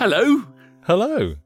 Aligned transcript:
Hello. 0.00 0.44
Hello. 0.86 1.36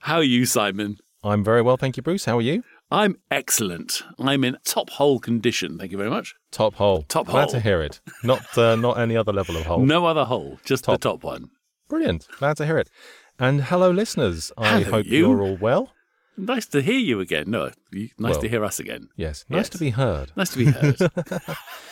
How 0.00 0.16
are 0.16 0.22
you, 0.22 0.44
Simon? 0.44 0.98
I'm 1.22 1.42
very 1.42 1.62
well, 1.62 1.78
thank 1.78 1.96
you, 1.96 2.02
Bruce. 2.02 2.26
How 2.26 2.36
are 2.36 2.42
you? 2.42 2.62
I'm 2.90 3.16
excellent. 3.30 4.02
I'm 4.18 4.44
in 4.44 4.58
top 4.64 4.90
hole 4.90 5.18
condition. 5.18 5.78
Thank 5.78 5.90
you 5.90 5.96
very 5.96 6.10
much. 6.10 6.34
Top 6.52 6.74
hole. 6.74 7.02
Top 7.08 7.24
Glad 7.26 7.32
hole. 7.32 7.40
Glad 7.46 7.52
to 7.52 7.60
hear 7.60 7.80
it. 7.80 8.00
Not 8.22 8.58
uh, 8.58 8.76
not 8.76 8.98
any 8.98 9.16
other 9.16 9.32
level 9.32 9.56
of 9.56 9.64
hole. 9.64 9.80
No 9.86 10.04
other 10.04 10.26
hole, 10.26 10.58
just 10.66 10.84
Top. 10.84 11.00
the 11.00 11.08
top 11.08 11.24
one. 11.24 11.48
Brilliant. 11.88 12.26
Glad 12.38 12.58
to 12.58 12.66
hear 12.66 12.76
it. 12.76 12.90
And 13.38 13.62
hello, 13.64 13.90
listeners. 13.90 14.52
I 14.58 14.80
Hello, 14.80 14.90
hope 14.98 15.06
you. 15.06 15.28
you're 15.30 15.40
all 15.42 15.56
well. 15.56 15.92
Nice 16.36 16.66
to 16.66 16.82
hear 16.82 16.98
you 16.98 17.20
again. 17.20 17.50
No, 17.50 17.70
you- 17.90 18.10
nice 18.18 18.32
Well. 18.32 18.40
to 18.42 18.48
hear 18.48 18.64
us 18.64 18.78
again. 18.78 19.08
Yes. 19.16 19.46
Nice 19.48 19.60
Yes. 19.60 19.68
to 19.70 19.78
be 19.78 19.90
heard. 19.90 20.30
Nice 20.36 20.50
to 20.50 20.58
be 20.58 20.66
heard. 20.66 20.98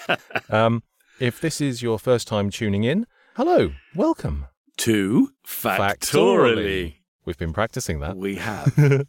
Um, 0.50 0.82
if 1.20 1.40
this 1.40 1.60
is 1.60 1.80
your 1.82 1.98
first 1.98 2.28
time 2.28 2.50
tuning 2.50 2.84
in, 2.84 3.06
hello. 3.36 3.72
Welcome. 3.94 4.46
To 4.78 5.30
Factorially. 5.46 6.96
We've 7.24 7.38
been 7.38 7.52
practicing 7.52 8.00
that. 8.00 8.16
We 8.16 8.36
have. 8.36 8.72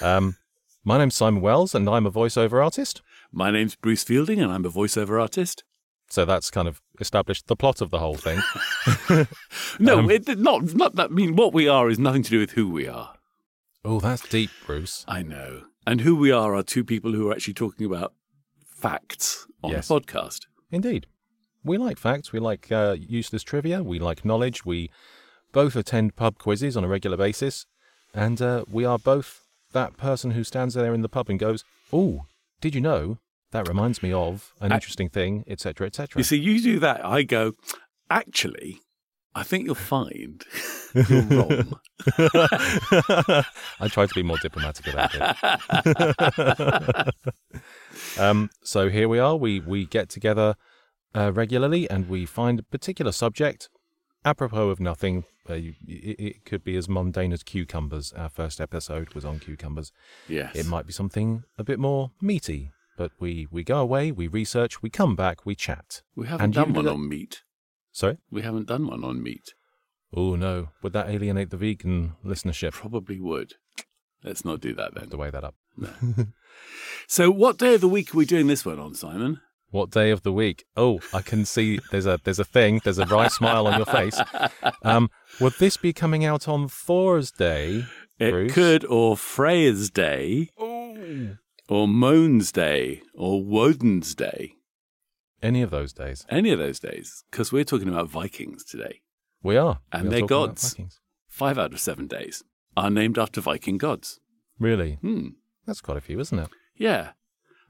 Um, 0.00 0.36
my 0.84 0.96
name's 0.96 1.16
Simon 1.16 1.40
Wells, 1.42 1.74
and 1.74 1.88
I'm 1.90 2.06
a 2.06 2.12
voiceover 2.12 2.62
artist. 2.62 3.02
My 3.32 3.50
name's 3.50 3.74
Bruce 3.74 4.04
Fielding, 4.04 4.40
and 4.40 4.52
I'm 4.52 4.64
a 4.64 4.70
voiceover 4.70 5.20
artist. 5.20 5.64
So 6.08 6.24
that's 6.24 6.50
kind 6.52 6.68
of 6.68 6.80
established 7.00 7.48
the 7.48 7.56
plot 7.56 7.80
of 7.80 7.90
the 7.90 7.98
whole 7.98 8.14
thing. 8.14 8.40
No, 9.80 9.98
Um, 9.98 10.08
it, 10.10 10.38
not 10.38 10.72
not 10.74 10.94
that. 10.94 11.10
I 11.10 11.12
mean, 11.12 11.34
what 11.34 11.52
we 11.52 11.66
are 11.68 11.90
is 11.90 11.98
nothing 11.98 12.22
to 12.22 12.30
do 12.30 12.38
with 12.38 12.52
who 12.52 12.70
we 12.70 12.86
are. 12.86 13.14
oh, 13.84 13.98
that's 13.98 14.26
deep, 14.28 14.50
Bruce. 14.66 15.04
I 15.08 15.22
know, 15.24 15.62
and 15.84 16.00
who 16.02 16.14
we 16.14 16.30
are 16.30 16.54
are 16.54 16.62
two 16.62 16.84
people 16.84 17.12
who 17.12 17.28
are 17.28 17.32
actually 17.32 17.54
talking 17.54 17.84
about 17.84 18.14
facts 18.64 19.46
on 19.64 19.72
Yes. 19.72 19.90
a 19.90 19.94
podcast. 19.94 20.46
Indeed. 20.70 21.06
We 21.64 21.78
like 21.78 21.98
facts. 21.98 22.32
We 22.32 22.38
like 22.38 22.70
uh, 22.70 22.96
useless 22.98 23.42
trivia. 23.42 23.82
We 23.82 23.98
like 23.98 24.24
knowledge. 24.24 24.64
We 24.64 24.90
both 25.52 25.76
attend 25.76 26.16
pub 26.16 26.38
quizzes 26.38 26.76
on 26.76 26.84
a 26.84 26.88
regular 26.88 27.16
basis. 27.16 27.66
And 28.14 28.40
uh, 28.40 28.64
we 28.70 28.84
are 28.84 28.98
both 28.98 29.44
that 29.72 29.96
person 29.96 30.32
who 30.32 30.44
stands 30.44 30.74
there 30.74 30.94
in 30.94 31.02
the 31.02 31.08
pub 31.08 31.28
and 31.28 31.38
goes, 31.38 31.64
Oh, 31.92 32.26
did 32.60 32.74
you 32.74 32.80
know? 32.80 33.18
That 33.50 33.66
reminds 33.66 34.02
me 34.02 34.12
of 34.12 34.52
an 34.60 34.72
I- 34.72 34.76
interesting 34.76 35.08
thing, 35.08 35.44
etc., 35.46 35.86
etc. 35.86 36.20
You 36.20 36.24
see, 36.24 36.36
you 36.36 36.60
do 36.60 36.78
that. 36.80 37.04
I 37.04 37.22
go. 37.22 37.52
Actually, 38.10 38.80
I 39.34 39.42
think 39.42 39.66
you'll 39.66 39.74
find 39.74 40.42
you're 41.08 41.22
wrong. 41.22 41.78
I 43.80 43.88
try 43.88 44.06
to 44.06 44.14
be 44.14 44.22
more 44.22 44.38
diplomatic 44.38 44.86
about 44.88 45.10
it. 45.14 47.14
um, 48.18 48.50
so 48.62 48.88
here 48.88 49.08
we 49.08 49.18
are. 49.18 49.36
We 49.36 49.60
we 49.60 49.86
get 49.86 50.08
together 50.08 50.56
uh, 51.14 51.32
regularly, 51.32 51.88
and 51.90 52.08
we 52.08 52.26
find 52.26 52.58
a 52.58 52.62
particular 52.62 53.12
subject, 53.12 53.68
apropos 54.24 54.68
of 54.70 54.80
nothing. 54.80 55.24
Uh, 55.48 55.54
you- 55.54 55.74
it, 55.86 56.16
it 56.20 56.44
could 56.44 56.62
be 56.64 56.76
as 56.76 56.88
mundane 56.88 57.32
as 57.32 57.42
cucumbers. 57.42 58.12
Our 58.12 58.28
first 58.28 58.60
episode 58.60 59.14
was 59.14 59.24
on 59.24 59.38
cucumbers. 59.38 59.92
Yes. 60.28 60.54
It 60.54 60.66
might 60.66 60.86
be 60.86 60.92
something 60.92 61.44
a 61.58 61.64
bit 61.64 61.78
more 61.78 62.10
meaty. 62.20 62.70
But 62.96 63.12
we, 63.20 63.46
we 63.50 63.62
go 63.62 63.78
away, 63.78 64.10
we 64.10 64.26
research, 64.26 64.82
we 64.82 64.90
come 64.90 65.14
back, 65.14 65.46
we 65.46 65.54
chat. 65.54 66.02
we 66.16 66.26
haven't 66.26 66.44
and 66.46 66.54
done 66.54 66.72
one 66.74 66.88
on 66.88 67.08
meat. 67.08 67.42
Sorry? 67.92 68.18
We 68.28 68.42
haven't 68.42 68.66
done 68.66 68.88
one 68.88 69.04
on 69.04 69.22
meat. 69.22 69.54
Oh 70.12 70.34
no, 70.34 70.70
would 70.82 70.94
that 70.94 71.08
alienate 71.08 71.50
the 71.50 71.56
vegan 71.56 72.14
listenership? 72.24 72.72
Probably 72.72 73.20
would. 73.20 73.52
Let's 74.24 74.44
not 74.44 74.60
do 74.60 74.74
that 74.74 74.94
then. 74.94 75.10
to 75.10 75.16
weigh 75.16 75.30
that 75.30 75.44
up. 75.44 75.54
So, 77.06 77.30
what 77.30 77.56
day 77.58 77.74
of 77.74 77.80
the 77.80 77.88
week 77.88 78.12
are 78.12 78.18
we 78.18 78.26
doing 78.26 78.48
this 78.48 78.66
one 78.66 78.78
on, 78.80 78.94
Simon? 78.94 79.40
What 79.70 79.90
day 79.90 80.10
of 80.10 80.22
the 80.22 80.32
week? 80.32 80.64
Oh, 80.76 81.00
I 81.12 81.20
can 81.20 81.44
see 81.44 81.78
there's 81.90 82.06
a 82.06 82.18
there's 82.24 82.38
a 82.38 82.44
thing. 82.44 82.80
There's 82.84 82.98
a 82.98 83.04
wry 83.06 83.28
smile 83.28 83.66
on 83.66 83.76
your 83.76 83.86
face. 83.86 84.18
Um, 84.82 85.10
would 85.40 85.54
this 85.58 85.76
be 85.76 85.92
coming 85.92 86.24
out 86.24 86.48
on 86.48 86.68
Thursday? 86.68 87.84
It 88.18 88.30
Bruce? 88.30 88.52
could, 88.54 88.84
or 88.86 89.16
Freya's 89.16 89.90
Day, 89.90 90.48
or 91.68 91.86
Moan's 91.86 92.50
Day, 92.50 93.02
or 93.14 93.44
Woden's 93.44 94.14
Day. 94.14 94.54
Any 95.42 95.62
of 95.62 95.70
those 95.70 95.92
days? 95.92 96.26
Any 96.28 96.50
of 96.50 96.58
those 96.58 96.80
days, 96.80 97.22
because 97.30 97.52
we're 97.52 97.62
talking 97.64 97.88
about 97.88 98.08
Vikings 98.08 98.64
today. 98.64 99.02
We 99.42 99.56
are. 99.56 99.80
And 99.92 100.04
We 100.04 100.08
are 100.08 100.10
they're 100.18 100.26
gods. 100.26 100.76
Five 101.28 101.58
out 101.58 101.72
of 101.72 101.78
seven 101.78 102.06
days 102.08 102.42
are 102.76 102.90
named 102.90 103.18
after 103.18 103.40
Viking 103.40 103.78
gods. 103.78 104.18
Really? 104.58 104.94
Hmm. 104.94 105.28
That's 105.66 105.80
quite 105.80 105.96
a 105.98 106.00
few, 106.00 106.18
isn't 106.18 106.38
it? 106.38 106.48
Yeah. 106.76 107.10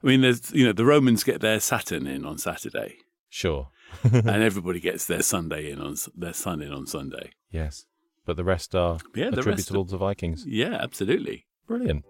I 0.03 0.07
mean, 0.07 0.21
there's, 0.21 0.53
you 0.53 0.65
know, 0.65 0.73
the 0.73 0.85
Romans 0.85 1.25
get 1.25 1.41
their 1.41 1.59
Saturn 1.61 2.07
in 2.07 2.25
on 2.25 2.39
Saturday, 2.39 2.99
Sure. 3.29 3.69
and 4.05 4.29
everybody 4.43 4.81
gets 4.81 5.07
their 5.07 5.23
Sunday 5.23 5.71
in 5.71 5.81
on 5.81 5.97
their 6.17 6.33
sun 6.33 6.63
in 6.63 6.73
on 6.73 6.87
Sunday. 6.87 7.33
Yes. 7.51 7.87
But 8.25 8.37
the 8.37 8.45
rest 8.45 8.75
are 8.75 8.99
Yeah, 9.15 9.31
the 9.31 9.37
rest 9.37 9.39
attributable 9.49 9.87
to 9.87 9.97
Vikings. 9.97 10.45
Yeah, 10.47 10.77
absolutely. 10.81 11.47
Brilliant. 11.67 12.05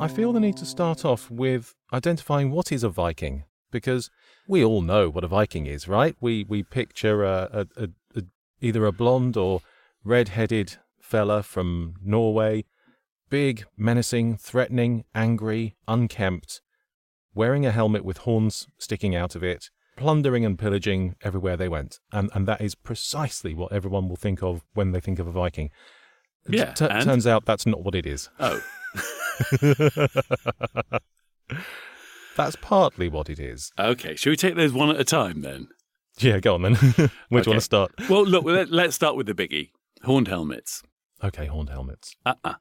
I 0.00 0.06
feel 0.08 0.32
the 0.32 0.40
need 0.40 0.56
to 0.58 0.64
start 0.64 1.04
off 1.04 1.30
with 1.30 1.74
identifying 1.92 2.50
what 2.50 2.70
is 2.72 2.82
a 2.84 2.88
Viking, 2.88 3.44
because 3.70 4.10
we 4.46 4.64
all 4.64 4.80
know 4.80 5.10
what 5.10 5.24
a 5.24 5.28
Viking 5.28 5.66
is, 5.66 5.88
right? 5.88 6.16
We 6.20 6.44
we 6.48 6.62
picture 6.62 7.24
a, 7.24 7.66
a, 7.76 7.82
a, 7.84 7.88
a 8.16 8.22
either 8.60 8.86
a 8.86 8.92
blonde 8.92 9.36
or 9.36 9.60
red-headed 10.04 10.76
fella 11.00 11.42
from 11.42 11.94
Norway, 12.02 12.64
big, 13.28 13.64
menacing, 13.76 14.36
threatening, 14.36 15.04
angry, 15.14 15.76
unkempt, 15.86 16.60
wearing 17.34 17.64
a 17.66 17.70
helmet 17.72 18.04
with 18.04 18.18
horns 18.18 18.66
sticking 18.78 19.14
out 19.14 19.34
of 19.34 19.42
it, 19.42 19.70
plundering 19.96 20.44
and 20.44 20.58
pillaging 20.58 21.14
everywhere 21.22 21.56
they 21.56 21.68
went, 21.68 21.98
and 22.12 22.30
and 22.34 22.46
that 22.46 22.60
is 22.60 22.74
precisely 22.74 23.54
what 23.54 23.72
everyone 23.72 24.08
will 24.08 24.16
think 24.16 24.42
of 24.42 24.62
when 24.74 24.92
they 24.92 25.00
think 25.00 25.18
of 25.18 25.26
a 25.26 25.32
Viking. 25.32 25.70
Yeah, 26.48 26.72
T- 26.72 26.86
turns 26.86 27.26
out 27.26 27.44
that's 27.44 27.66
not 27.66 27.82
what 27.84 27.94
it 27.94 28.06
is. 28.06 28.28
Oh, 28.40 28.60
That's 32.36 32.56
partly 32.56 33.08
what 33.08 33.28
it 33.28 33.40
is. 33.40 33.72
okay. 33.78 34.14
Should 34.14 34.30
we 34.30 34.36
take 34.36 34.54
those 34.54 34.72
one 34.72 34.90
at 34.90 35.00
a 35.00 35.04
time 35.04 35.40
then? 35.42 35.68
Yeah, 36.18 36.38
go 36.40 36.54
on 36.54 36.62
then. 36.62 36.74
Where 36.74 36.92
do 36.96 37.00
you 37.00 37.10
want 37.30 37.44
to 37.44 37.60
start? 37.60 37.92
Well, 38.08 38.24
look, 38.24 38.44
let, 38.44 38.70
let's 38.70 38.94
start 38.94 39.16
with 39.16 39.26
the 39.26 39.34
biggie 39.34 39.70
horned 40.04 40.28
helmets. 40.28 40.82
Okay, 41.22 41.46
horned 41.46 41.70
helmets. 41.70 42.14
Uh 42.24 42.34
uh 42.44 42.54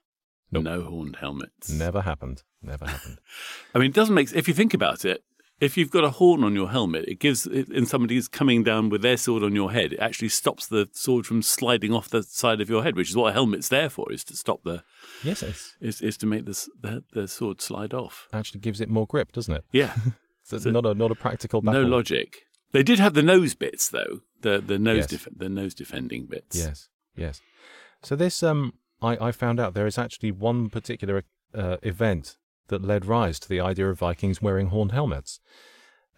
Nope. 0.52 0.64
No 0.64 0.82
horned 0.84 1.18
helmets. 1.18 1.70
Never 1.70 2.02
happened. 2.02 2.44
Never 2.62 2.86
happened. 2.86 3.20
I 3.76 3.80
mean, 3.80 3.90
it 3.90 3.94
doesn't 3.94 4.16
make 4.16 4.32
if 4.34 4.48
you 4.48 4.54
think 4.54 4.74
about 4.74 5.06
it. 5.06 5.24
If 5.60 5.76
you've 5.76 5.90
got 5.90 6.04
a 6.04 6.12
horn 6.12 6.44
on 6.44 6.54
your 6.54 6.70
helmet, 6.70 7.06
it 7.08 7.16
gives, 7.20 7.48
and 7.48 7.88
somebody's 7.88 8.28
coming 8.28 8.64
down 8.64 8.90
with 8.90 9.02
their 9.02 9.18
sword 9.18 9.42
on 9.42 9.56
your 9.56 9.72
head, 9.72 9.94
it 9.94 10.00
actually 10.00 10.30
stops 10.30 10.68
the 10.68 10.88
sword 10.92 11.26
from 11.26 11.42
sliding 11.42 11.92
off 11.92 12.10
the 12.10 12.22
side 12.22 12.62
of 12.62 12.70
your 12.70 12.84
head, 12.84 12.96
which 12.96 13.10
is 13.10 13.16
what 13.16 13.30
a 13.32 13.34
helmet's 13.34 13.68
there 13.70 13.90
for, 13.90 14.12
is 14.14 14.24
to 14.26 14.36
stop 14.38 14.62
the, 14.64 14.84
yes, 15.24 15.42
it 15.42 15.56
is, 15.82 16.00
is 16.00 16.16
to 16.18 16.28
make 16.28 16.46
the, 16.46 16.68
the, 16.82 17.04
the 17.12 17.28
sword 17.28 17.60
slide 17.60 17.92
off. 17.92 18.28
actually 18.32 18.60
gives 18.60 18.80
it 18.80 18.88
more 18.88 19.08
grip, 19.08 19.32
doesn't 19.32 19.52
it? 19.56 19.66
Yeah, 19.72 19.96
So 20.44 20.58
it's 20.58 20.64
So- 20.64 20.70
not 20.70 20.86
a 20.86 20.94
not 20.94 21.10
a 21.10 21.16
practical 21.16 21.64
no 21.64 21.82
logic. 21.82 22.44
They 22.72 22.84
did 22.84 23.00
have 23.00 23.16
the 23.16 23.24
nose 23.24 23.56
bits 23.56 23.90
though, 23.90 24.20
the 24.42 24.62
the 24.62 24.78
nose 24.78 24.98
Yes. 24.98 25.08
def- 25.08 25.28
the 25.36 25.50
nose 25.50 25.74
defending 25.74 26.28
bits. 26.28 26.56
Yes, 26.56 26.88
yes. 27.16 27.42
So 28.04 28.16
this, 28.16 28.44
um, 28.44 28.74
I, 29.02 29.28
I 29.28 29.32
found 29.32 29.60
out 29.60 29.74
there 29.74 29.88
is 29.88 29.98
actually 29.98 30.32
one 30.32 30.70
particular 30.70 31.24
uh, 31.54 31.78
event 31.84 32.38
that 32.68 32.84
led 32.84 33.06
rise 33.06 33.40
to 33.40 33.50
the 33.50 33.60
idea 33.62 33.90
of 33.90 34.00
Vikings 34.00 34.42
wearing 34.42 34.68
horned 34.68 34.92
helmets, 34.92 35.40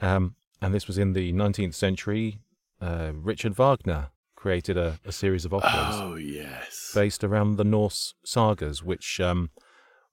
um, 0.01 0.35
and 0.61 0.73
this 0.73 0.87
was 0.87 0.97
in 0.97 1.13
the 1.13 1.31
19th 1.33 1.73
century. 1.75 2.39
Uh, 2.81 3.11
Richard 3.13 3.55
Wagner 3.55 4.09
created 4.35 4.77
a, 4.77 4.99
a 5.05 5.11
series 5.11 5.43
of 5.43 5.53
operas 5.53 5.95
Oh 5.95 6.15
yes. 6.15 6.91
based 6.95 7.23
around 7.23 7.57
the 7.57 7.65
Norse 7.65 8.13
sagas, 8.23 8.81
which 8.81 9.19
um, 9.19 9.49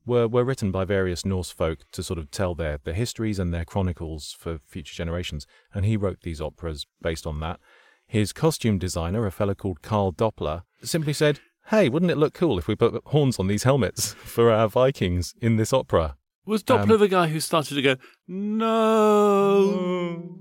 were 0.04 0.26
were 0.26 0.44
written 0.44 0.72
by 0.72 0.84
various 0.84 1.24
Norse 1.24 1.50
folk 1.52 1.78
to 1.92 2.02
sort 2.02 2.18
of 2.18 2.30
tell 2.30 2.54
their 2.56 2.78
their 2.82 2.94
histories 2.94 3.38
and 3.38 3.54
their 3.54 3.64
chronicles 3.64 4.34
for 4.38 4.58
future 4.66 4.94
generations. 4.94 5.46
And 5.72 5.84
he 5.84 5.96
wrote 5.96 6.22
these 6.22 6.40
operas 6.40 6.86
based 7.00 7.26
on 7.26 7.38
that. 7.40 7.60
His 8.08 8.32
costume 8.32 8.78
designer, 8.78 9.26
a 9.26 9.32
fellow 9.32 9.54
called 9.54 9.82
Karl 9.82 10.12
Doppler, 10.12 10.62
simply 10.82 11.12
said, 11.12 11.40
"Hey, 11.68 11.88
wouldn't 11.88 12.10
it 12.10 12.16
look 12.18 12.34
cool 12.34 12.58
if 12.58 12.68
we 12.68 12.76
put 12.76 13.02
horns 13.06 13.38
on 13.38 13.46
these 13.46 13.62
helmets 13.64 14.12
for 14.14 14.50
our 14.50 14.68
Vikings 14.68 15.34
in 15.40 15.56
this 15.56 15.72
opera?" 15.72 16.16
Was 16.44 16.62
Doppler 16.62 16.92
Um, 16.92 17.00
the 17.00 17.08
guy 17.08 17.26
who 17.26 17.40
started 17.40 17.74
to 17.74 17.82
go, 17.82 17.96
no? 18.28 20.38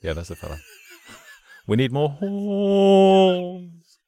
Yeah, 0.00 0.12
that's 0.12 0.28
the 0.28 0.36
fella. 0.36 0.58
we 1.66 1.76
need 1.76 1.92
more 1.92 2.10
horns. 2.10 3.98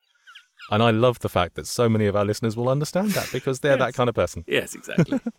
And 0.71 0.83
I 0.83 0.91
love 0.91 1.21
the 1.21 1.29
fact 1.29 1.55
that 1.55 1.67
so 1.67 1.89
many 1.89 2.07
of 2.07 2.17
our 2.17 2.25
listeners 2.25 2.57
will 2.57 2.69
understand 2.69 3.11
that 3.13 3.31
because 3.33 3.61
they're 3.61 3.77
that 3.77 3.95
kind 3.95 4.09
of 4.09 4.15
person. 4.15 4.45
Yes, 4.49 4.75
exactly. 4.75 5.21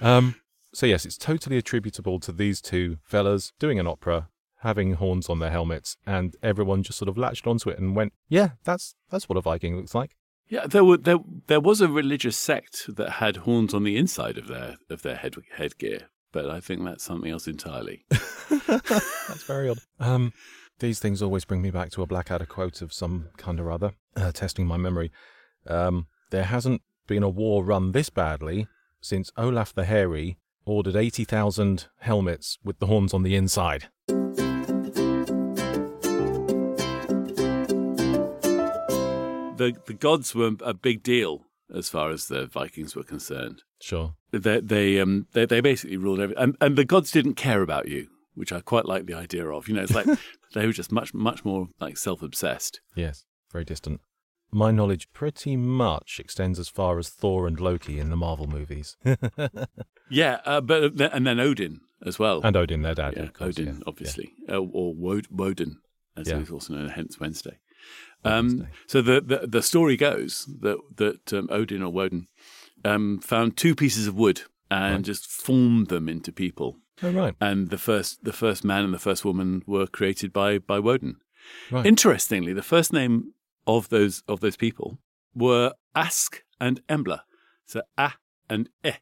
Um, 0.00 0.36
so 0.72 0.86
yes, 0.86 1.04
it's 1.04 1.18
totally 1.18 1.58
attributable 1.58 2.18
to 2.20 2.32
these 2.32 2.62
two 2.62 2.96
fellas 3.04 3.52
doing 3.58 3.78
an 3.78 3.86
opera, 3.86 4.30
having 4.60 4.94
horns 4.94 5.28
on 5.28 5.38
their 5.38 5.50
helmets, 5.50 5.98
and 6.06 6.34
everyone 6.42 6.82
just 6.82 6.98
sort 6.98 7.10
of 7.10 7.18
latched 7.18 7.46
onto 7.46 7.68
it 7.68 7.78
and 7.78 7.94
went, 7.94 8.14
"Yeah, 8.26 8.52
that's 8.64 8.94
that's 9.10 9.28
what 9.28 9.36
a 9.36 9.42
Viking 9.42 9.76
looks 9.76 9.94
like." 9.94 10.16
Yeah, 10.52 10.66
there 10.66 10.84
were 10.84 10.98
there 10.98 11.16
there 11.46 11.60
was 11.60 11.80
a 11.80 11.88
religious 11.88 12.36
sect 12.36 12.84
that 12.96 13.12
had 13.12 13.38
horns 13.38 13.72
on 13.72 13.84
the 13.84 13.96
inside 13.96 14.36
of 14.36 14.48
their 14.48 14.76
of 14.90 15.00
their 15.00 15.16
head 15.16 15.34
headgear, 15.56 16.10
but 16.30 16.50
I 16.50 16.60
think 16.60 16.84
that's 16.84 17.02
something 17.02 17.30
else 17.30 17.48
entirely. 17.48 18.04
That's 18.66 19.44
very 19.44 19.70
odd. 19.70 19.78
Um, 19.98 20.34
These 20.78 20.98
things 20.98 21.22
always 21.22 21.46
bring 21.46 21.62
me 21.62 21.70
back 21.70 21.90
to 21.92 22.02
a 22.02 22.06
Blackadder 22.06 22.44
quote 22.44 22.82
of 22.82 22.92
some 22.92 23.30
kind 23.38 23.58
or 23.58 23.72
other, 23.72 23.92
uh, 24.14 24.30
testing 24.32 24.66
my 24.66 24.76
memory. 24.76 25.10
Um, 25.66 26.06
there 26.30 26.44
hasn't 26.44 26.82
been 27.06 27.22
a 27.22 27.30
war 27.30 27.64
run 27.64 27.92
this 27.92 28.10
badly 28.10 28.66
since 29.00 29.32
Olaf 29.38 29.74
the 29.74 29.86
Hairy 29.86 30.36
ordered 30.66 30.96
80,000 30.96 31.86
helmets 32.00 32.58
with 32.62 32.78
the 32.78 32.86
horns 32.86 33.14
on 33.14 33.22
the 33.22 33.36
inside. 33.36 33.88
The 39.62 39.72
the 39.86 39.94
gods 39.94 40.34
were 40.34 40.52
a 40.60 40.74
big 40.74 41.02
deal 41.02 41.46
as 41.74 41.88
far 41.88 42.10
as 42.10 42.26
the 42.26 42.46
Vikings 42.46 42.94
were 42.96 43.02
concerned. 43.14 43.62
Sure. 43.80 44.14
They 44.32 44.60
they 44.60 45.00
um 45.00 45.26
they, 45.32 45.46
they 45.46 45.60
basically 45.60 45.96
ruled 45.96 46.20
everything, 46.20 46.42
and, 46.42 46.56
and 46.60 46.76
the 46.76 46.84
gods 46.84 47.10
didn't 47.10 47.34
care 47.34 47.62
about 47.62 47.86
you, 47.88 48.08
which 48.34 48.52
I 48.52 48.60
quite 48.60 48.86
like 48.86 49.06
the 49.06 49.14
idea 49.14 49.46
of. 49.48 49.68
You 49.68 49.74
know, 49.74 49.82
it's 49.82 49.94
like 49.94 50.06
they 50.54 50.66
were 50.66 50.72
just 50.72 50.92
much 50.92 51.14
much 51.14 51.44
more 51.44 51.68
like 51.80 51.96
self 51.96 52.22
obsessed. 52.22 52.80
Yes, 52.96 53.24
very 53.52 53.64
distant. 53.64 54.00
My 54.54 54.70
knowledge 54.70 55.08
pretty 55.14 55.56
much 55.56 56.20
extends 56.20 56.58
as 56.58 56.68
far 56.68 56.98
as 56.98 57.08
Thor 57.08 57.46
and 57.46 57.58
Loki 57.58 57.98
in 57.98 58.10
the 58.10 58.16
Marvel 58.16 58.46
movies. 58.46 58.96
Yeah, 60.10 60.40
uh, 60.44 60.60
but 60.60 61.00
and 61.00 61.26
then 61.26 61.40
Odin 61.40 61.80
as 62.04 62.18
well. 62.18 62.42
and 62.44 62.54
Odin, 62.56 62.82
their 62.82 62.94
dad. 62.94 63.14
yeah, 63.16 63.28
course, 63.28 63.58
Odin, 63.58 63.76
yeah. 63.76 63.82
obviously, 63.86 64.34
uh, 64.48 64.58
or 64.58 64.94
Wod- 64.94 65.28
Woden, 65.30 65.78
as 66.16 66.28
Yeah. 66.28 66.34
he 66.34 66.40
was 66.40 66.50
also 66.50 66.74
known, 66.74 66.90
hence 66.90 67.18
Wednesday. 67.18 67.58
Um, 68.24 68.68
so 68.86 69.02
the, 69.02 69.20
the 69.20 69.46
the 69.46 69.62
story 69.62 69.96
goes 69.96 70.48
that 70.60 70.78
that 70.96 71.32
um, 71.32 71.48
Odin 71.50 71.82
or 71.82 71.92
Woden 71.92 72.28
um, 72.84 73.18
found 73.20 73.56
two 73.56 73.74
pieces 73.74 74.06
of 74.06 74.14
wood 74.14 74.42
and 74.70 74.94
Right. 74.96 75.02
just 75.02 75.26
formed 75.26 75.88
them 75.88 76.08
into 76.08 76.32
people. 76.32 76.78
Oh, 77.02 77.10
right. 77.10 77.34
And 77.40 77.70
the 77.70 77.78
first 77.78 78.22
the 78.24 78.32
first 78.32 78.64
man 78.64 78.84
and 78.84 78.94
the 78.94 78.98
first 78.98 79.24
woman 79.24 79.62
were 79.66 79.86
created 79.86 80.32
by 80.32 80.58
by 80.58 80.78
Woden. 80.78 81.16
Right. 81.70 81.84
Interestingly, 81.84 82.52
the 82.52 82.62
first 82.62 82.92
name 82.92 83.34
of 83.66 83.88
those 83.88 84.22
of 84.28 84.38
those 84.40 84.56
people 84.56 84.98
were 85.34 85.72
Ask 85.94 86.42
and 86.60 86.80
Embla. 86.88 87.20
So 87.66 87.82
A 87.98 88.12
and 88.48 88.68
E. 88.84 88.92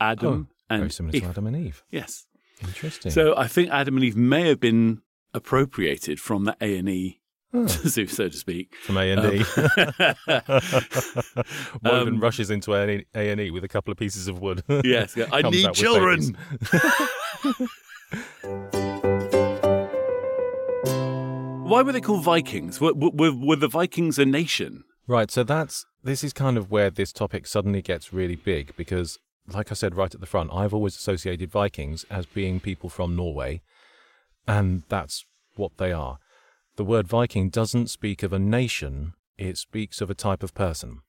Adam 0.00 0.48
Very 0.68 0.82
and 0.82 0.92
similar 0.92 1.16
Eve. 1.16 1.22
to 1.22 1.28
Adam 1.28 1.46
and 1.46 1.56
Eve. 1.56 1.82
Yes. 1.90 2.26
Interesting. 2.62 3.10
So 3.12 3.34
I 3.36 3.46
think 3.46 3.70
Adam 3.70 3.96
and 3.96 4.04
Eve 4.04 4.16
may 4.16 4.48
have 4.48 4.60
been 4.60 5.00
appropriated 5.34 6.20
from 6.20 6.44
the 6.44 6.56
A 6.60 6.76
and 6.78 6.88
E, 6.88 7.17
Oh, 7.54 7.66
so 7.66 8.04
so 8.06 8.28
to 8.28 8.36
speak. 8.36 8.74
from 8.82 8.96
A 8.98 9.10
and 9.10 9.34
E. 9.34 9.44
Woden 11.82 12.08
Um, 12.14 12.20
rushes 12.20 12.50
into 12.50 12.74
A 12.74 13.04
and 13.14 13.40
E 13.40 13.50
with 13.50 13.64
a 13.64 13.68
couple 13.68 13.90
of 13.90 13.98
pieces 13.98 14.28
of 14.28 14.40
wood. 14.40 14.62
yes, 14.84 15.16
I 15.32 15.42
need 15.50 15.72
children. 15.72 16.36
Why 21.68 21.82
were 21.82 21.92
they 21.92 22.00
called 22.00 22.24
Vikings? 22.24 22.80
Were, 22.80 22.94
were, 22.94 23.32
were 23.34 23.56
the 23.56 23.68
Vikings 23.68 24.18
a 24.18 24.24
nation? 24.24 24.84
Right, 25.06 25.30
so 25.30 25.42
that's 25.44 25.84
this 26.02 26.24
is 26.24 26.32
kind 26.32 26.56
of 26.56 26.70
where 26.70 26.88
this 26.90 27.12
topic 27.12 27.46
suddenly 27.46 27.82
gets 27.82 28.12
really 28.12 28.36
big 28.36 28.74
because, 28.76 29.18
like 29.46 29.70
I 29.70 29.74
said 29.74 29.94
right 29.94 30.14
at 30.14 30.20
the 30.20 30.26
front, 30.26 30.50
I've 30.52 30.72
always 30.72 30.96
associated 30.96 31.50
Vikings 31.50 32.04
as 32.10 32.24
being 32.24 32.58
people 32.60 32.88
from 32.88 33.14
Norway, 33.16 33.60
and 34.46 34.82
that's 34.88 35.24
what 35.56 35.76
they 35.76 35.92
are. 35.92 36.18
The 36.78 36.84
word 36.84 37.08
Viking 37.08 37.50
doesn't 37.50 37.88
speak 37.88 38.22
of 38.22 38.32
a 38.32 38.38
nation; 38.38 39.14
it 39.36 39.58
speaks 39.58 40.00
of 40.00 40.10
a 40.10 40.14
type 40.14 40.44
of 40.44 40.54
person. 40.54 41.00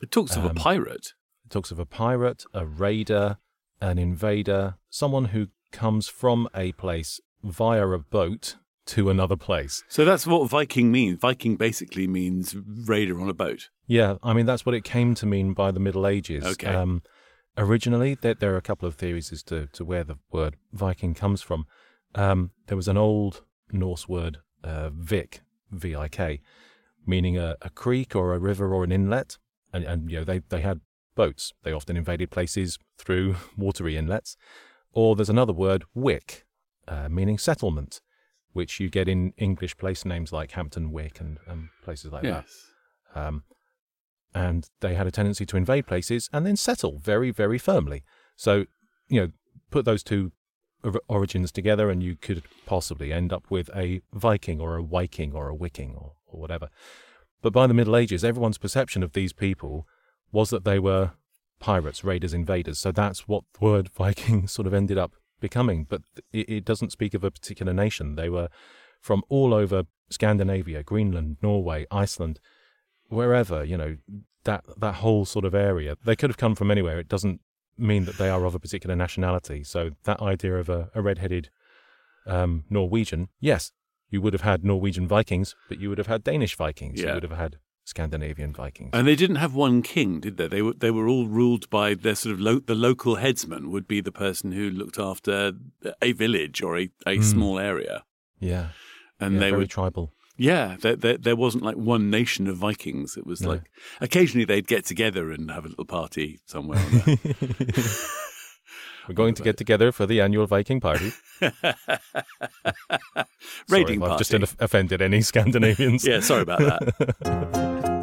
It 0.00 0.12
talks 0.12 0.36
of 0.36 0.44
a 0.44 0.50
Um, 0.50 0.54
pirate. 0.54 1.14
It 1.44 1.50
talks 1.50 1.72
of 1.72 1.80
a 1.80 1.84
pirate, 1.84 2.44
a 2.54 2.64
raider, 2.64 3.38
an 3.80 3.98
invader, 3.98 4.76
someone 4.88 5.26
who 5.26 5.48
comes 5.72 6.06
from 6.06 6.48
a 6.54 6.70
place 6.70 7.20
via 7.42 7.88
a 7.88 7.98
boat 7.98 8.58
to 8.86 9.10
another 9.10 9.34
place. 9.34 9.82
So 9.88 10.04
that's 10.04 10.24
what 10.24 10.48
Viking 10.48 10.92
means. 10.92 11.18
Viking 11.18 11.56
basically 11.56 12.06
means 12.06 12.54
raider 12.86 13.20
on 13.20 13.28
a 13.28 13.34
boat. 13.34 13.70
Yeah, 13.88 14.18
I 14.22 14.32
mean 14.34 14.46
that's 14.46 14.64
what 14.64 14.76
it 14.76 14.84
came 14.84 15.16
to 15.16 15.26
mean 15.26 15.52
by 15.52 15.72
the 15.72 15.80
Middle 15.80 16.06
Ages. 16.06 16.44
Okay. 16.44 16.72
Um, 16.72 17.02
originally, 17.56 18.14
there, 18.14 18.34
there 18.34 18.54
are 18.54 18.56
a 18.56 18.62
couple 18.62 18.86
of 18.86 18.94
theories 18.94 19.32
as 19.32 19.42
to, 19.50 19.66
to 19.72 19.84
where 19.84 20.04
the 20.04 20.18
word 20.30 20.54
Viking 20.72 21.12
comes 21.12 21.42
from. 21.42 21.66
Um, 22.14 22.52
there 22.68 22.76
was 22.76 22.86
an 22.86 22.96
old 22.96 23.42
Norse 23.72 24.08
word, 24.08 24.38
uh, 24.64 24.90
vik, 24.92 25.40
V-I-K, 25.70 26.40
meaning 27.06 27.38
a, 27.38 27.56
a 27.62 27.70
creek 27.70 28.14
or 28.14 28.34
a 28.34 28.38
river 28.38 28.74
or 28.74 28.84
an 28.84 28.92
inlet, 28.92 29.38
and, 29.72 29.84
and 29.84 30.10
you 30.10 30.18
know 30.18 30.24
they 30.24 30.40
they 30.48 30.60
had 30.60 30.80
boats. 31.14 31.52
They 31.64 31.72
often 31.72 31.96
invaded 31.96 32.30
places 32.30 32.78
through 32.96 33.36
watery 33.56 33.96
inlets. 33.96 34.36
Or 34.92 35.14
there's 35.14 35.28
another 35.28 35.52
word, 35.52 35.84
wick, 35.94 36.46
uh, 36.86 37.08
meaning 37.10 37.36
settlement, 37.38 38.00
which 38.52 38.80
you 38.80 38.88
get 38.88 39.08
in 39.08 39.32
English 39.36 39.76
place 39.76 40.04
names 40.04 40.32
like 40.32 40.52
Hampton 40.52 40.90
Wick 40.90 41.20
and, 41.20 41.38
and 41.46 41.68
places 41.84 42.12
like 42.12 42.22
that. 42.22 42.44
yes. 42.46 42.66
Um, 43.14 43.42
and 44.34 44.68
they 44.80 44.94
had 44.94 45.06
a 45.06 45.10
tendency 45.10 45.44
to 45.46 45.56
invade 45.56 45.86
places 45.86 46.30
and 46.32 46.46
then 46.46 46.56
settle 46.56 46.98
very, 46.98 47.30
very 47.30 47.58
firmly. 47.58 48.04
So, 48.36 48.66
you 49.08 49.20
know, 49.20 49.30
put 49.70 49.84
those 49.84 50.02
two 50.02 50.32
origins 51.08 51.52
together, 51.52 51.90
and 51.90 52.02
you 52.02 52.16
could 52.16 52.42
possibly 52.66 53.12
end 53.12 53.32
up 53.32 53.50
with 53.50 53.70
a 53.74 54.00
Viking 54.12 54.60
or 54.60 54.76
a 54.76 54.82
Viking 54.82 55.32
or 55.32 55.48
a 55.48 55.54
Wicking 55.54 55.94
or, 55.94 56.12
or 56.26 56.40
whatever. 56.40 56.68
But 57.42 57.52
by 57.52 57.66
the 57.66 57.74
Middle 57.74 57.96
Ages, 57.96 58.24
everyone's 58.24 58.58
perception 58.58 59.02
of 59.02 59.12
these 59.12 59.32
people 59.32 59.86
was 60.32 60.50
that 60.50 60.64
they 60.64 60.78
were 60.78 61.12
pirates, 61.60 62.04
raiders, 62.04 62.34
invaders. 62.34 62.78
So 62.78 62.92
that's 62.92 63.28
what 63.28 63.44
the 63.54 63.64
word 63.64 63.88
Viking 63.96 64.48
sort 64.48 64.66
of 64.66 64.74
ended 64.74 64.98
up 64.98 65.12
becoming. 65.40 65.84
But 65.88 66.02
it, 66.32 66.48
it 66.48 66.64
doesn't 66.64 66.92
speak 66.92 67.14
of 67.14 67.24
a 67.24 67.30
particular 67.30 67.72
nation. 67.72 68.16
They 68.16 68.28
were 68.28 68.48
from 69.00 69.22
all 69.28 69.54
over 69.54 69.84
Scandinavia, 70.10 70.82
Greenland, 70.82 71.36
Norway, 71.42 71.86
Iceland, 71.90 72.40
wherever, 73.08 73.64
you 73.64 73.76
know, 73.76 73.96
that 74.44 74.64
that 74.78 74.96
whole 74.96 75.24
sort 75.24 75.44
of 75.44 75.54
area. 75.54 75.96
They 76.04 76.16
could 76.16 76.30
have 76.30 76.36
come 76.36 76.54
from 76.54 76.70
anywhere. 76.70 76.98
It 76.98 77.08
doesn't 77.08 77.40
mean 77.78 78.04
that 78.04 78.18
they 78.18 78.28
are 78.28 78.44
of 78.44 78.54
a 78.54 78.58
particular 78.58 78.96
nationality. 78.96 79.64
So 79.64 79.90
that 80.04 80.20
idea 80.20 80.56
of 80.56 80.68
a, 80.68 80.90
a 80.94 81.02
red-headed 81.02 81.50
um, 82.26 82.64
Norwegian, 82.68 83.28
yes, 83.40 83.72
you 84.10 84.20
would 84.20 84.32
have 84.32 84.42
had 84.42 84.64
Norwegian 84.64 85.06
Vikings, 85.06 85.54
but 85.68 85.80
you 85.80 85.88
would 85.88 85.98
have 85.98 86.06
had 86.06 86.24
Danish 86.24 86.56
Vikings. 86.56 87.00
Yeah. 87.00 87.08
You 87.08 87.14
would 87.14 87.22
have 87.22 87.38
had 87.38 87.58
Scandinavian 87.84 88.52
Vikings. 88.52 88.90
And 88.92 89.06
they 89.06 89.16
didn't 89.16 89.36
have 89.36 89.54
one 89.54 89.80
king, 89.80 90.20
did 90.20 90.36
they? 90.36 90.46
They 90.46 90.60
were 90.60 90.74
they 90.74 90.90
were 90.90 91.08
all 91.08 91.26
ruled 91.26 91.70
by 91.70 91.94
their 91.94 92.14
sort 92.14 92.34
of 92.34 92.40
lo- 92.40 92.60
the 92.60 92.74
local 92.74 93.16
headsman 93.16 93.70
would 93.70 93.88
be 93.88 94.02
the 94.02 94.12
person 94.12 94.52
who 94.52 94.68
looked 94.68 94.98
after 94.98 95.52
a 96.02 96.12
village 96.12 96.62
or 96.62 96.78
a, 96.78 96.90
a 97.06 97.22
small 97.22 97.58
area, 97.58 98.04
yeah, 98.38 98.68
and 99.18 99.34
yeah, 99.34 99.40
they 99.40 99.50
very 99.50 99.62
were 99.62 99.66
tribal. 99.66 100.12
Yeah. 100.38 100.76
There, 100.80 100.96
there, 100.96 101.18
there 101.18 101.36
wasn't 101.36 101.64
like 101.64 101.76
one 101.76 102.08
nation 102.10 102.46
of 102.46 102.56
Vikings. 102.56 103.16
It 103.18 103.26
was 103.26 103.40
No. 103.42 103.48
like 103.50 103.70
occasionally 104.00 104.44
they'd 104.46 104.66
get 104.66 104.86
together 104.86 105.30
and 105.30 105.50
have 105.50 105.66
a 105.66 105.68
little 105.68 105.84
party 105.84 106.38
somewhere. 106.46 106.82
We're 109.08 109.14
going 109.14 109.34
to 109.34 109.42
get 109.42 109.56
together 109.56 109.90
for 109.90 110.04
the 110.06 110.20
annual 110.20 110.46
Viking 110.46 110.80
party. 110.80 111.12
raiding 113.70 114.00
Sorry 114.00 114.02
if 114.02 114.02
I've 114.02 114.18
just 114.18 114.34
offended 114.60 115.00
any 115.02 115.20
Scandinavians. 115.32 116.06
yeah, 116.06 116.20
sorry 116.20 116.42
about 116.42 116.58
that. 116.60 117.98